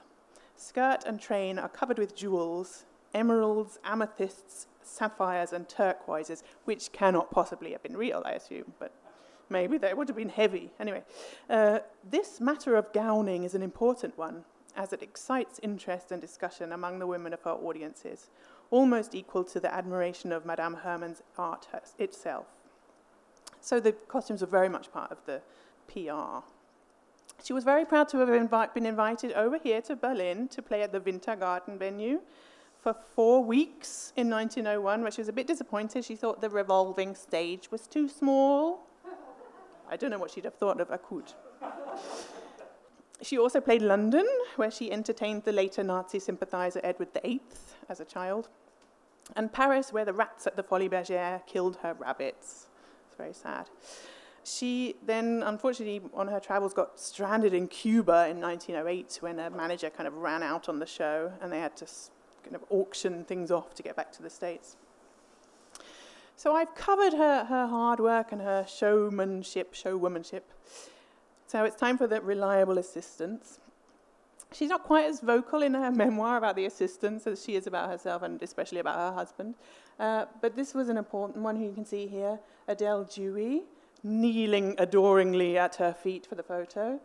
Skirt 0.56 1.04
and 1.04 1.20
train 1.20 1.58
are 1.58 1.68
covered 1.68 1.98
with 1.98 2.14
jewels, 2.14 2.84
emeralds, 3.12 3.78
amethysts, 3.84 4.66
sapphires, 4.82 5.52
and 5.52 5.68
turquoises, 5.68 6.42
which 6.64 6.92
cannot 6.92 7.30
possibly 7.30 7.72
have 7.72 7.82
been 7.82 7.96
real, 7.96 8.22
I 8.24 8.32
assume, 8.32 8.74
but 8.78 8.92
maybe 9.48 9.78
they 9.78 9.94
would 9.94 10.08
have 10.08 10.16
been 10.16 10.28
heavy. 10.28 10.70
Anyway, 10.78 11.02
uh, 11.50 11.80
this 12.08 12.40
matter 12.40 12.76
of 12.76 12.92
gowning 12.92 13.44
is 13.44 13.54
an 13.54 13.62
important 13.62 14.16
one, 14.16 14.44
as 14.76 14.92
it 14.92 15.02
excites 15.02 15.60
interest 15.62 16.10
and 16.12 16.20
discussion 16.20 16.72
among 16.72 16.98
the 16.98 17.06
women 17.06 17.32
of 17.32 17.42
her 17.42 17.52
audiences, 17.52 18.30
almost 18.70 19.14
equal 19.14 19.44
to 19.44 19.60
the 19.60 19.72
admiration 19.72 20.32
of 20.32 20.44
Madame 20.44 20.78
Herrmann's 20.82 21.22
art 21.38 21.68
itself. 21.98 22.46
So 23.60 23.80
the 23.80 23.92
costumes 23.92 24.42
are 24.42 24.46
very 24.46 24.68
much 24.68 24.92
part 24.92 25.10
of 25.10 25.18
the 25.26 25.40
PR. 25.88 26.44
She 27.42 27.52
was 27.52 27.64
very 27.64 27.84
proud 27.84 28.08
to 28.08 28.18
have 28.18 28.28
invi- 28.28 28.72
been 28.72 28.86
invited 28.86 29.32
over 29.32 29.58
here 29.58 29.82
to 29.82 29.96
Berlin 29.96 30.48
to 30.48 30.62
play 30.62 30.82
at 30.82 30.92
the 30.92 31.00
Wintergarten 31.00 31.78
venue 31.78 32.20
for 32.80 32.94
four 32.94 33.42
weeks 33.42 34.12
in 34.16 34.28
1901, 34.30 35.02
but 35.02 35.14
she 35.14 35.20
was 35.20 35.28
a 35.28 35.32
bit 35.32 35.46
disappointed. 35.46 36.04
She 36.04 36.16
thought 36.16 36.40
the 36.40 36.50
revolving 36.50 37.14
stage 37.14 37.70
was 37.70 37.86
too 37.86 38.08
small. 38.08 38.86
I 39.90 39.96
don't 39.96 40.10
know 40.10 40.18
what 40.18 40.30
she'd 40.30 40.44
have 40.44 40.54
thought 40.54 40.80
of 40.80 40.88
ACUD. 40.88 41.34
She 43.22 43.38
also 43.38 43.60
played 43.60 43.80
London, 43.80 44.26
where 44.56 44.70
she 44.70 44.92
entertained 44.92 45.44
the 45.44 45.52
later 45.52 45.82
Nazi 45.82 46.18
sympathizer 46.18 46.80
Edward 46.82 47.08
VIII 47.22 47.40
as 47.88 48.00
a 48.00 48.04
child, 48.04 48.48
and 49.36 49.52
Paris, 49.52 49.92
where 49.92 50.04
the 50.04 50.12
rats 50.12 50.46
at 50.46 50.56
the 50.56 50.62
Folies 50.62 50.90
Bergère 50.90 51.46
killed 51.46 51.76
her 51.82 51.94
rabbits. 51.94 52.68
It's 53.06 53.16
very 53.16 53.32
sad. 53.32 53.70
She 54.44 54.96
then, 55.04 55.42
unfortunately, 55.44 56.02
on 56.12 56.28
her 56.28 56.38
travels, 56.38 56.74
got 56.74 57.00
stranded 57.00 57.54
in 57.54 57.66
Cuba 57.66 58.28
in 58.28 58.40
1908 58.40 59.18
when 59.20 59.38
a 59.38 59.48
manager 59.48 59.88
kind 59.88 60.06
of 60.06 60.14
ran 60.16 60.42
out 60.42 60.68
on 60.68 60.78
the 60.78 60.86
show 60.86 61.32
and 61.40 61.50
they 61.50 61.60
had 61.60 61.76
to 61.78 61.86
kind 62.42 62.54
of 62.54 62.64
auction 62.68 63.24
things 63.24 63.50
off 63.50 63.74
to 63.74 63.82
get 63.82 63.96
back 63.96 64.12
to 64.12 64.22
the 64.22 64.28
States. 64.28 64.76
So 66.36 66.54
I've 66.54 66.74
covered 66.74 67.14
her, 67.14 67.44
her 67.44 67.66
hard 67.66 68.00
work 68.00 68.32
and 68.32 68.42
her 68.42 68.66
showmanship, 68.68 69.72
showwomanship. 69.72 70.42
So 71.46 71.64
it's 71.64 71.76
time 71.76 71.96
for 71.96 72.06
the 72.06 72.20
reliable 72.20 72.78
assistants. 72.78 73.60
She's 74.52 74.68
not 74.68 74.82
quite 74.82 75.06
as 75.06 75.20
vocal 75.20 75.62
in 75.62 75.74
her 75.74 75.90
memoir 75.92 76.36
about 76.36 76.56
the 76.56 76.66
assistants 76.66 77.26
as 77.26 77.42
she 77.42 77.54
is 77.54 77.66
about 77.66 77.88
herself 77.88 78.22
and 78.22 78.42
especially 78.42 78.80
about 78.80 78.96
her 78.96 79.14
husband. 79.14 79.54
Uh, 79.98 80.26
but 80.42 80.54
this 80.54 80.74
was 80.74 80.88
an 80.88 80.98
important 80.98 81.38
one 81.38 81.56
who 81.56 81.64
you 81.64 81.72
can 81.72 81.86
see 81.86 82.06
here 82.06 82.38
Adele 82.68 83.04
Dewey, 83.04 83.62
kneeling 84.04 84.76
adoringly 84.78 85.58
at 85.58 85.76
her 85.76 85.92
feet 85.92 86.26
for 86.26 86.34
the 86.34 86.42
photo. 86.42 87.00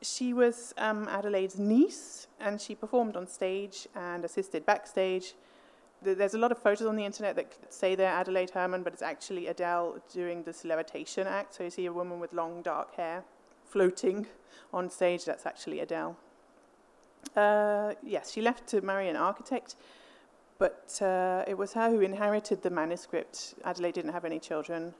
She 0.00 0.32
was 0.32 0.72
um, 0.78 1.08
Adelaide's 1.08 1.58
niece, 1.58 2.28
and 2.40 2.60
she 2.60 2.74
performed 2.74 3.16
on 3.16 3.26
stage 3.26 3.88
and 3.94 4.24
assisted 4.24 4.64
backstage. 4.64 5.34
There's 6.00 6.34
a 6.34 6.38
lot 6.38 6.52
of 6.52 6.58
photos 6.58 6.86
on 6.86 6.96
the 6.96 7.04
internet 7.04 7.34
that 7.36 7.52
say 7.70 7.94
they're 7.94 8.12
Adelaide 8.12 8.50
Herrmann, 8.50 8.82
but 8.82 8.92
it's 8.92 9.02
actually 9.02 9.46
Adele 9.46 9.98
doing 10.12 10.42
this 10.42 10.64
levitation 10.64 11.26
act. 11.26 11.54
So 11.54 11.64
you 11.64 11.70
see 11.70 11.86
a 11.86 11.92
woman 11.92 12.20
with 12.20 12.32
long 12.32 12.62
dark 12.62 12.94
hair 12.94 13.24
floating 13.64 14.26
on 14.72 14.90
stage. 14.90 15.24
That's 15.24 15.46
actually 15.46 15.80
Adele. 15.80 16.16
Uh, 17.34 17.94
yes, 18.02 18.30
she 18.30 18.42
left 18.42 18.66
to 18.68 18.82
marry 18.82 19.08
an 19.08 19.16
architect, 19.16 19.76
but 20.58 21.00
uh, 21.00 21.42
it 21.48 21.56
was 21.56 21.72
her 21.72 21.90
who 21.90 22.00
inherited 22.00 22.62
the 22.62 22.70
manuscript. 22.70 23.54
Adelaide 23.64 23.94
didn't 23.94 24.12
have 24.12 24.26
any 24.26 24.38
children, 24.38 24.92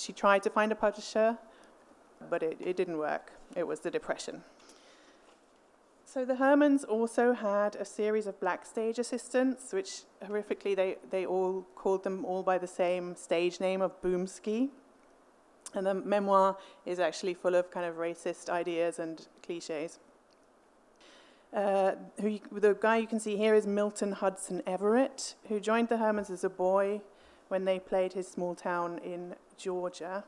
she 0.00 0.12
tried 0.12 0.42
to 0.42 0.50
find 0.50 0.72
a 0.72 0.74
publisher, 0.74 1.38
but 2.28 2.42
it, 2.42 2.56
it 2.60 2.76
didn't 2.76 2.98
work. 2.98 3.32
It 3.56 3.66
was 3.66 3.80
the 3.80 3.90
Depression. 3.90 4.42
So 6.04 6.24
the 6.24 6.34
Herrmanns 6.34 6.84
also 6.88 7.34
had 7.34 7.76
a 7.76 7.84
series 7.84 8.26
of 8.26 8.40
black 8.40 8.66
stage 8.66 8.98
assistants, 8.98 9.72
which 9.72 10.02
horrifically 10.24 10.74
they, 10.74 10.96
they 11.10 11.24
all 11.24 11.64
called 11.76 12.02
them 12.02 12.24
all 12.24 12.42
by 12.42 12.58
the 12.58 12.66
same 12.66 13.14
stage 13.14 13.60
name 13.60 13.80
of 13.80 14.00
Boomski. 14.02 14.70
And 15.72 15.86
the 15.86 15.94
memoir 15.94 16.56
is 16.84 16.98
actually 16.98 17.34
full 17.34 17.54
of 17.54 17.70
kind 17.70 17.86
of 17.86 17.96
racist 17.96 18.48
ideas 18.48 18.98
and 18.98 19.24
cliches. 19.44 20.00
Uh, 21.54 21.92
who 22.20 22.28
you, 22.28 22.40
the 22.50 22.74
guy 22.74 22.96
you 22.96 23.06
can 23.06 23.20
see 23.20 23.36
here 23.36 23.54
is 23.54 23.66
Milton 23.66 24.12
Hudson 24.12 24.62
Everett, 24.66 25.34
who 25.48 25.60
joined 25.60 25.90
the 25.90 25.96
Herrmanns 25.96 26.30
as 26.30 26.42
a 26.42 26.50
boy 26.50 27.02
when 27.50 27.64
they 27.64 27.80
played 27.80 28.12
his 28.12 28.28
small 28.28 28.54
town 28.54 28.98
in 29.04 29.34
Georgia. 29.58 30.22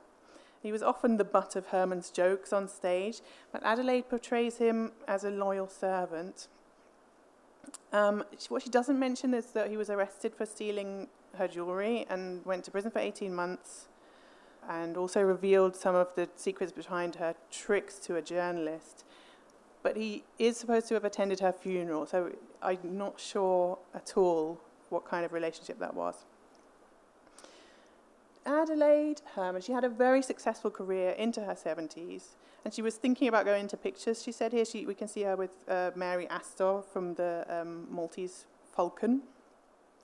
He 0.60 0.72
was 0.72 0.82
often 0.82 1.16
the 1.16 1.24
butt 1.24 1.54
of 1.54 1.66
Herrmann's 1.66 2.10
jokes 2.10 2.52
on 2.52 2.68
stage, 2.68 3.20
but 3.52 3.62
Adelaide 3.64 4.08
portrays 4.08 4.58
him 4.58 4.92
as 5.06 5.22
a 5.24 5.30
loyal 5.30 5.68
servant. 5.68 6.48
Um, 7.92 8.24
what 8.48 8.62
she 8.62 8.70
doesn't 8.70 8.98
mention 8.98 9.34
is 9.34 9.46
that 9.52 9.70
he 9.70 9.76
was 9.76 9.88
arrested 9.88 10.34
for 10.34 10.46
stealing 10.46 11.08
her 11.38 11.46
jewellery 11.46 12.06
and 12.10 12.44
went 12.44 12.64
to 12.64 12.72
prison 12.72 12.90
for 12.90 12.98
18 12.98 13.32
months, 13.32 13.86
and 14.68 14.96
also 14.96 15.22
revealed 15.22 15.76
some 15.76 15.94
of 15.94 16.08
the 16.16 16.28
secrets 16.34 16.72
behind 16.72 17.16
her 17.16 17.34
tricks 17.50 17.98
to 18.00 18.16
a 18.16 18.22
journalist. 18.22 19.04
But 19.84 19.96
he 19.96 20.24
is 20.38 20.56
supposed 20.56 20.88
to 20.88 20.94
have 20.94 21.04
attended 21.04 21.38
her 21.40 21.52
funeral, 21.52 22.06
so 22.06 22.32
I'm 22.60 22.78
not 22.82 23.20
sure 23.20 23.78
at 23.94 24.16
all 24.16 24.60
what 24.90 25.04
kind 25.04 25.24
of 25.24 25.32
relationship 25.32 25.78
that 25.78 25.94
was. 25.94 26.24
Adelaide 28.44 29.22
Herrmann, 29.34 29.62
she 29.62 29.72
had 29.72 29.84
a 29.84 29.88
very 29.88 30.22
successful 30.22 30.70
career 30.70 31.10
into 31.10 31.42
her 31.42 31.54
70s, 31.54 32.34
and 32.64 32.74
she 32.74 32.82
was 32.82 32.96
thinking 32.96 33.28
about 33.28 33.44
going 33.44 33.62
into 33.62 33.76
pictures. 33.76 34.22
She 34.22 34.32
said 34.32 34.52
here 34.52 34.64
she, 34.64 34.84
we 34.86 34.94
can 34.94 35.08
see 35.08 35.22
her 35.22 35.36
with 35.36 35.50
uh, 35.68 35.92
Mary 35.94 36.26
Astor 36.28 36.82
from 36.82 37.14
the 37.14 37.46
um, 37.48 37.86
Maltese 37.90 38.46
Falcon, 38.74 39.22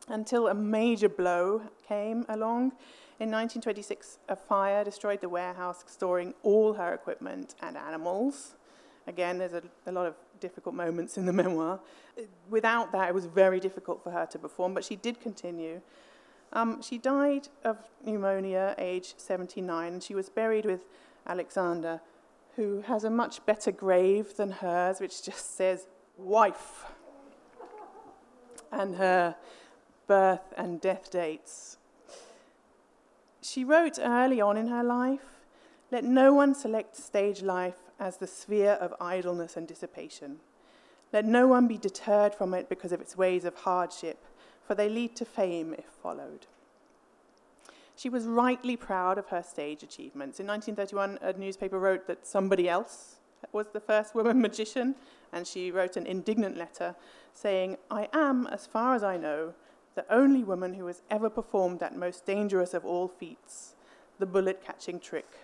until 0.08 0.48
a 0.48 0.54
major 0.54 1.08
blow 1.08 1.62
came 1.86 2.24
along. 2.28 2.72
In 3.20 3.30
1926, 3.32 4.18
a 4.28 4.36
fire 4.36 4.84
destroyed 4.84 5.20
the 5.20 5.28
warehouse 5.28 5.84
storing 5.88 6.34
all 6.44 6.74
her 6.74 6.94
equipment 6.94 7.56
and 7.60 7.76
animals. 7.76 8.54
Again, 9.08 9.38
there's 9.38 9.54
a, 9.54 9.62
a 9.86 9.92
lot 9.92 10.06
of 10.06 10.14
difficult 10.38 10.74
moments 10.74 11.18
in 11.18 11.26
the 11.26 11.32
memoir. 11.42 11.80
Without 12.48 12.92
that, 12.92 13.08
it 13.08 13.14
was 13.14 13.26
very 13.26 13.58
difficult 13.58 14.04
for 14.04 14.12
her 14.12 14.26
to 14.26 14.38
perform, 14.38 14.74
but 14.74 14.84
she 14.84 14.94
did 14.94 15.20
continue. 15.20 15.80
Um, 16.52 16.80
she 16.82 16.98
died 16.98 17.48
of 17.64 17.78
pneumonia, 18.04 18.74
age 18.78 19.14
79, 19.16 19.92
and 19.92 20.02
she 20.02 20.14
was 20.14 20.28
buried 20.28 20.64
with 20.64 20.80
Alexander, 21.26 22.00
who 22.56 22.82
has 22.82 23.04
a 23.04 23.10
much 23.10 23.44
better 23.44 23.70
grave 23.70 24.36
than 24.36 24.50
hers, 24.50 25.00
which 25.00 25.22
just 25.22 25.56
says 25.56 25.86
wife, 26.16 26.86
and 28.72 28.96
her 28.96 29.36
birth 30.06 30.52
and 30.56 30.80
death 30.80 31.10
dates. 31.10 31.76
She 33.42 33.64
wrote 33.64 33.98
early 34.00 34.40
on 34.40 34.56
in 34.56 34.68
her 34.68 34.82
life 34.82 35.42
Let 35.90 36.04
no 36.04 36.34
one 36.34 36.54
select 36.54 36.96
stage 36.96 37.42
life 37.42 37.78
as 37.98 38.16
the 38.16 38.26
sphere 38.26 38.72
of 38.72 38.94
idleness 39.00 39.56
and 39.56 39.66
dissipation. 39.66 40.40
Let 41.12 41.24
no 41.24 41.46
one 41.46 41.66
be 41.66 41.78
deterred 41.78 42.34
from 42.34 42.52
it 42.52 42.68
because 42.68 42.92
of 42.92 43.00
its 43.00 43.16
ways 43.16 43.44
of 43.44 43.54
hardship 43.54 44.22
for 44.68 44.74
they 44.74 44.90
lead 44.90 45.16
to 45.16 45.24
fame 45.24 45.74
if 45.78 45.86
followed. 45.86 46.46
She 47.96 48.10
was 48.10 48.26
rightly 48.26 48.76
proud 48.76 49.16
of 49.16 49.28
her 49.28 49.42
stage 49.42 49.82
achievements. 49.82 50.38
In 50.38 50.46
1931, 50.46 51.18
a 51.22 51.32
newspaper 51.38 51.78
wrote 51.78 52.06
that 52.06 52.26
somebody 52.26 52.68
else 52.68 53.16
was 53.50 53.68
the 53.68 53.80
first 53.80 54.14
woman 54.14 54.42
magician, 54.48 54.94
and 55.32 55.46
she 55.46 55.70
wrote 55.70 55.96
an 55.96 56.04
indignant 56.04 56.58
letter 56.58 56.94
saying, 57.32 57.78
I 57.90 58.10
am, 58.12 58.46
as 58.48 58.66
far 58.66 58.94
as 58.94 59.02
I 59.02 59.16
know, 59.16 59.54
the 59.94 60.04
only 60.12 60.44
woman 60.44 60.74
who 60.74 60.86
has 60.86 61.00
ever 61.10 61.30
performed 61.30 61.80
that 61.80 61.96
most 61.96 62.26
dangerous 62.26 62.74
of 62.74 62.84
all 62.84 63.08
feats, 63.08 63.74
the 64.18 64.26
bullet 64.26 64.62
catching 64.62 65.00
trick, 65.00 65.38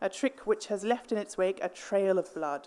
a 0.00 0.08
trick 0.08 0.48
which 0.48 0.66
has 0.66 0.82
left 0.82 1.12
in 1.12 1.18
its 1.18 1.38
wake 1.38 1.60
a 1.62 1.68
trail 1.68 2.18
of 2.18 2.34
blood. 2.34 2.66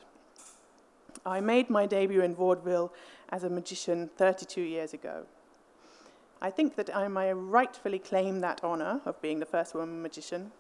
I 1.25 1.41
made 1.41 1.69
my 1.69 1.85
debut 1.85 2.21
in 2.21 2.33
vaudeville 2.33 2.93
as 3.27 3.43
a 3.43 3.49
magician 3.49 4.09
32 4.15 4.61
years 4.61 4.93
ago. 4.93 5.25
I 6.41 6.49
think 6.49 6.75
that 6.75 6.95
I 6.95 7.07
may 7.07 7.33
rightfully 7.33 7.99
claim 7.99 8.39
that 8.39 8.63
honour 8.63 9.01
of 9.05 9.21
being 9.21 9.39
the 9.39 9.45
first 9.45 9.75
woman 9.75 10.01
magician 10.01 10.51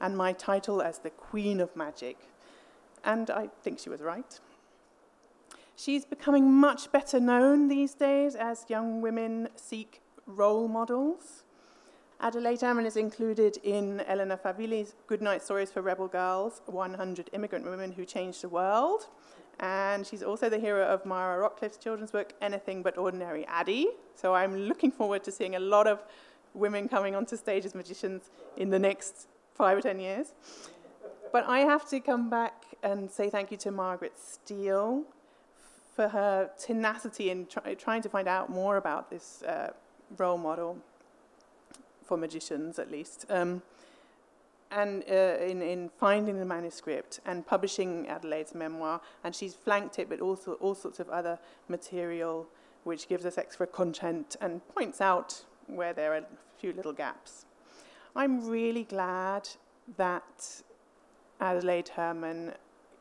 and 0.00 0.16
my 0.16 0.32
title 0.32 0.82
as 0.82 0.98
the 0.98 1.10
Queen 1.10 1.60
of 1.60 1.74
Magic. 1.76 2.18
And 3.04 3.30
I 3.30 3.48
think 3.62 3.78
she 3.78 3.88
was 3.88 4.00
right. 4.00 4.40
She's 5.76 6.04
becoming 6.04 6.52
much 6.52 6.90
better 6.90 7.20
known 7.20 7.68
these 7.68 7.94
days 7.94 8.34
as 8.34 8.64
young 8.68 9.00
women 9.00 9.48
seek 9.54 10.00
role 10.26 10.66
models. 10.66 11.44
Adelaide 12.20 12.60
Herrmann 12.60 12.84
is 12.84 12.96
included 12.96 13.58
in 13.62 14.00
Elena 14.00 14.36
Favilli's 14.36 14.96
Goodnight 15.06 15.40
Stories 15.40 15.70
for 15.70 15.82
Rebel 15.82 16.08
Girls 16.08 16.62
100 16.66 17.30
Immigrant 17.32 17.64
Women 17.64 17.92
Who 17.92 18.04
Changed 18.04 18.42
the 18.42 18.48
World, 18.48 19.06
and 19.60 20.06
she's 20.06 20.22
also 20.22 20.48
the 20.48 20.58
hero 20.58 20.86
of 20.86 21.04
Mara 21.04 21.42
Rockliff's 21.42 21.76
children's 21.76 22.10
book, 22.10 22.32
Anything 22.40 22.82
But 22.82 22.96
Ordinary 22.96 23.46
Addie. 23.46 23.88
So 24.14 24.34
I'm 24.34 24.56
looking 24.56 24.90
forward 24.90 25.24
to 25.24 25.32
seeing 25.32 25.54
a 25.56 25.60
lot 25.60 25.86
of 25.86 26.02
women 26.54 26.88
coming 26.88 27.14
onto 27.14 27.36
stage 27.36 27.64
as 27.64 27.74
magicians 27.74 28.30
in 28.56 28.70
the 28.70 28.78
next 28.78 29.26
five 29.54 29.76
or 29.78 29.80
ten 29.80 30.00
years. 30.00 30.32
But 31.32 31.44
I 31.46 31.60
have 31.60 31.88
to 31.90 32.00
come 32.00 32.30
back 32.30 32.64
and 32.82 33.10
say 33.10 33.28
thank 33.28 33.50
you 33.50 33.56
to 33.58 33.70
Margaret 33.70 34.14
Steele 34.16 35.04
for 35.94 36.08
her 36.08 36.50
tenacity 36.58 37.30
in 37.30 37.46
try, 37.46 37.74
trying 37.74 38.02
to 38.02 38.08
find 38.08 38.28
out 38.28 38.48
more 38.48 38.76
about 38.76 39.10
this 39.10 39.42
uh, 39.42 39.72
role 40.16 40.38
model 40.38 40.78
for 42.04 42.16
magicians, 42.16 42.78
at 42.78 42.90
least. 42.90 43.26
Um, 43.28 43.62
and 44.70 45.04
uh, 45.10 45.36
in, 45.40 45.62
in 45.62 45.88
finding 45.88 46.38
the 46.38 46.44
manuscript 46.44 47.20
and 47.26 47.46
publishing 47.46 48.06
Adelaide's 48.08 48.54
memoir, 48.54 49.00
and 49.24 49.34
she's 49.34 49.54
flanked 49.54 49.98
it 49.98 50.08
with 50.08 50.20
all 50.20 50.74
sorts 50.74 51.00
of 51.00 51.08
other 51.08 51.38
material 51.68 52.46
which 52.84 53.08
gives 53.08 53.24
us 53.24 53.38
extra 53.38 53.66
content 53.66 54.36
and 54.40 54.66
points 54.68 55.00
out 55.00 55.44
where 55.66 55.92
there 55.92 56.12
are 56.14 56.18
a 56.18 56.24
few 56.58 56.72
little 56.72 56.92
gaps. 56.92 57.44
I'm 58.16 58.48
really 58.48 58.84
glad 58.84 59.48
that 59.96 60.62
Adelaide 61.40 61.88
Herrmann 61.88 62.54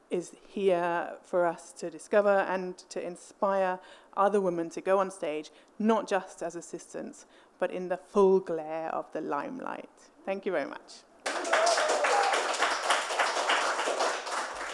is 0.10 0.34
here 0.48 1.14
for 1.22 1.46
us 1.46 1.72
to 1.74 1.90
discover 1.90 2.46
and 2.50 2.78
to 2.90 3.06
inspire 3.06 3.80
other 4.16 4.40
women 4.40 4.70
to 4.70 4.82
go 4.82 5.00
on 5.00 5.12
stage, 5.12 5.52
not 5.80 6.08
just 6.08 6.42
as 6.42 6.56
assistants, 6.56 7.26
but 7.60 7.72
in 7.72 7.90
the 7.90 7.98
full 7.98 8.40
glare 8.40 8.90
of 8.94 9.12
the 9.12 9.22
limelight. 9.22 9.90
Thank 10.26 10.46
you 10.46 10.52
very 10.52 10.68
much. 10.68 11.07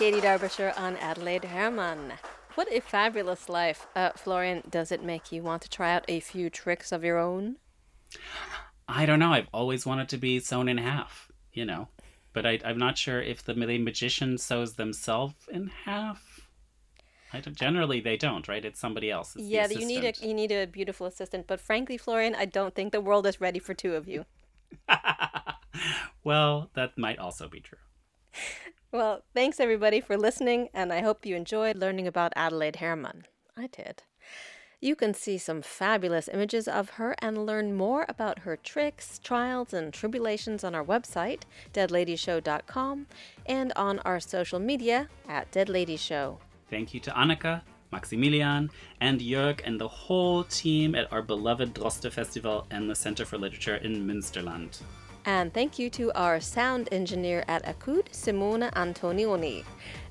Katy 0.04 0.20
Derbyshire 0.20 0.74
on 0.76 0.98
Adelaide 0.98 1.46
Herrmann. 1.46 2.12
What 2.56 2.68
a 2.70 2.82
fabulous 2.82 3.48
life. 3.48 3.88
Uh, 3.96 4.10
Florian, 4.18 4.62
does 4.70 4.92
it 4.92 5.02
make 5.02 5.32
you 5.32 5.42
want 5.42 5.62
to 5.62 5.70
try 5.70 5.94
out 5.94 6.04
a 6.10 6.20
few 6.20 6.50
tricks 6.50 6.92
of 6.92 7.06
your 7.06 7.18
own? 7.18 7.56
I 8.86 9.06
don't 9.06 9.20
know. 9.20 9.32
I've 9.32 9.48
always 9.54 9.86
wanted 9.86 10.10
to 10.10 10.18
be 10.18 10.42
sewn 10.42 10.68
in 10.68 10.78
half, 10.78 11.32
you 11.54 11.63
know. 11.63 11.88
But 12.34 12.46
I, 12.46 12.60
am 12.66 12.78
not 12.78 12.98
sure 12.98 13.22
if 13.22 13.46
the, 13.46 13.56
magician 13.56 14.38
sews 14.38 14.74
themselves 14.74 15.36
in 15.50 15.68
half. 15.86 16.50
I 17.32 17.39
don't, 17.39 17.56
generally, 17.56 18.02
they 18.02 18.18
don't, 18.18 18.46
right? 18.50 18.66
It's 18.66 18.82
somebody 18.82 19.10
else. 19.10 19.38
It's 19.38 19.46
yeah, 19.46 19.70
you 19.70 19.86
need 19.86 20.04
a 20.04 20.28
you 20.28 20.34
need 20.34 20.52
a 20.52 20.68
beautiful 20.68 21.08
assistant. 21.08 21.48
But 21.48 21.62
frankly, 21.62 21.98
Florian, 21.98 22.36
I 22.36 22.44
don't 22.44 22.76
think 22.76 22.92
the 22.92 23.00
world 23.00 23.26
is 23.26 23.39
ready 23.39 23.60
for 23.60 23.74
two 23.74 23.96
of 23.96 24.10
you. 24.10 24.26
well, 26.26 26.72
that 26.74 26.98
might 26.98 27.20
also 27.20 27.48
be 27.48 27.62
true. 27.62 27.80
Well, 28.93 29.23
thanks 29.34 29.60
everybody 29.60 30.01
for 30.01 30.15
listening, 30.17 30.69
and 30.71 30.93
I 30.93 31.01
hope 31.01 31.25
you 31.25 31.36
enjoyed 31.36 31.75
learning 31.77 32.06
about 32.06 32.32
Adelaide 32.36 32.75
Herrmann. 32.75 33.23
I 33.58 33.65
did. 33.65 34.03
You 34.82 34.95
can 34.95 35.15
see 35.15 35.39
some 35.39 35.63
fabulous 35.63 36.29
images 36.32 36.67
of 36.67 36.91
her 36.91 37.15
and 37.17 37.43
learn 37.43 37.73
more 37.73 38.06
about 38.08 38.39
her 38.45 38.56
tricks, 38.56 39.17
trials, 39.17 39.73
and 39.73 39.91
tribulations 39.91 40.63
on 40.63 40.75
our 40.75 40.84
website, 40.84 41.41
deadladyshow.com, 41.73 43.08
and 43.47 43.73
on 43.75 43.97
our 43.99 44.19
social 44.19 44.60
media 44.60 45.10
at 45.27 45.49
Dead 45.49 45.69
Lady 45.69 45.97
Show. 45.97 46.38
Thank 46.69 46.93
you 46.93 46.99
to 46.99 47.10
Annika, 47.13 47.63
Maximilian, 47.91 48.69
and 49.01 49.19
Jörg, 49.19 49.62
and 49.65 49.82
the 49.82 49.88
whole 49.88 50.43
team 50.43 50.93
at 50.93 51.12
our 51.12 51.23
beloved 51.23 51.73
Droste 51.73 52.12
Festival 52.12 52.67
and 52.69 52.88
the 52.88 52.95
Center 52.95 53.25
for 53.25 53.39
Literature 53.39 53.77
in 53.77 54.06
Münsterland. 54.06 54.84
And 55.26 55.54
thank 55.54 55.80
you 55.80 55.90
to 55.92 56.12
our 56.14 56.40
sound 56.40 56.90
engineer 56.92 57.46
at 57.48 57.64
ACUD, 57.66 58.10
Simona 58.12 58.72
Antonioni. 58.74 59.64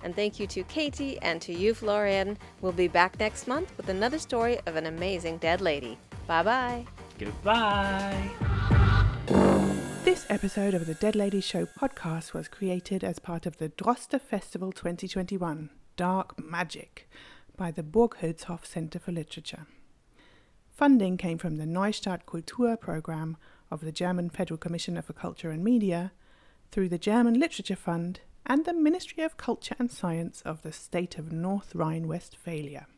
And 0.03 0.17
thank 0.17 0.41
you 0.41 0.47
to 0.49 0.63
Katy 0.65 1.19
and 1.21 1.41
to 1.43 1.53
you, 1.53 1.75
Florian. 1.75 2.39
We'll 2.61 2.73
be 2.73 2.89
back 2.89 3.19
next 3.21 3.47
month 3.47 3.73
with 3.77 3.89
another 3.89 4.19
story 4.19 4.59
of 4.67 4.77
an 4.77 4.87
amazing 4.87 5.39
dead 5.39 5.61
lady. 5.61 5.99
Bye 6.27 6.43
bye. 6.43 6.87
Goodbye. 7.19 8.31
This 10.05 10.27
episode 10.29 10.75
of 10.75 10.87
the 10.87 10.95
Dead 10.95 11.15
Lady 11.15 11.41
Show 11.41 11.67
podcast 11.67 12.33
was 12.33 12.49
created 12.49 13.05
as 13.05 13.19
part 13.19 13.47
of 13.47 13.59
the 13.59 13.69
Droste 13.69 14.21
Festival 14.21 14.73
2021 14.73 15.71
Dark 15.97 16.43
Magic 16.43 17.09
by 17.57 17.71
the 17.71 17.83
Burg 17.83 18.17
Hülshoff 18.21 18.65
Center 18.65 18.99
for 18.99 19.13
Literature. 19.13 19.67
Funding 20.75 21.17
came 21.17 21.39
from 21.39 21.57
the 21.57 21.65
Neustart 21.67 22.25
Kultur 22.25 22.81
program 22.81 23.37
of 23.73 23.81
the 23.81 23.91
German 23.91 24.29
Federal 24.29 24.59
Commissioner 24.59 25.01
for 25.01 25.15
Culture 25.15 25.51
and 25.51 25.65
Media 25.65 26.13
through 26.71 26.91
the 26.91 26.99
German 26.99 27.41
Literature 27.41 27.75
Fund 27.75 28.21
and 28.45 28.67
the 28.67 28.75
Ministry 28.75 29.25
of 29.25 29.39
Culture 29.39 29.75
and 29.79 29.91
Science 29.91 30.43
of 30.43 30.61
the 30.61 30.73
State 30.73 31.17
of 31.17 31.33
North 31.33 31.75
Rhine 31.75 32.07
Westphalia. 32.07 32.87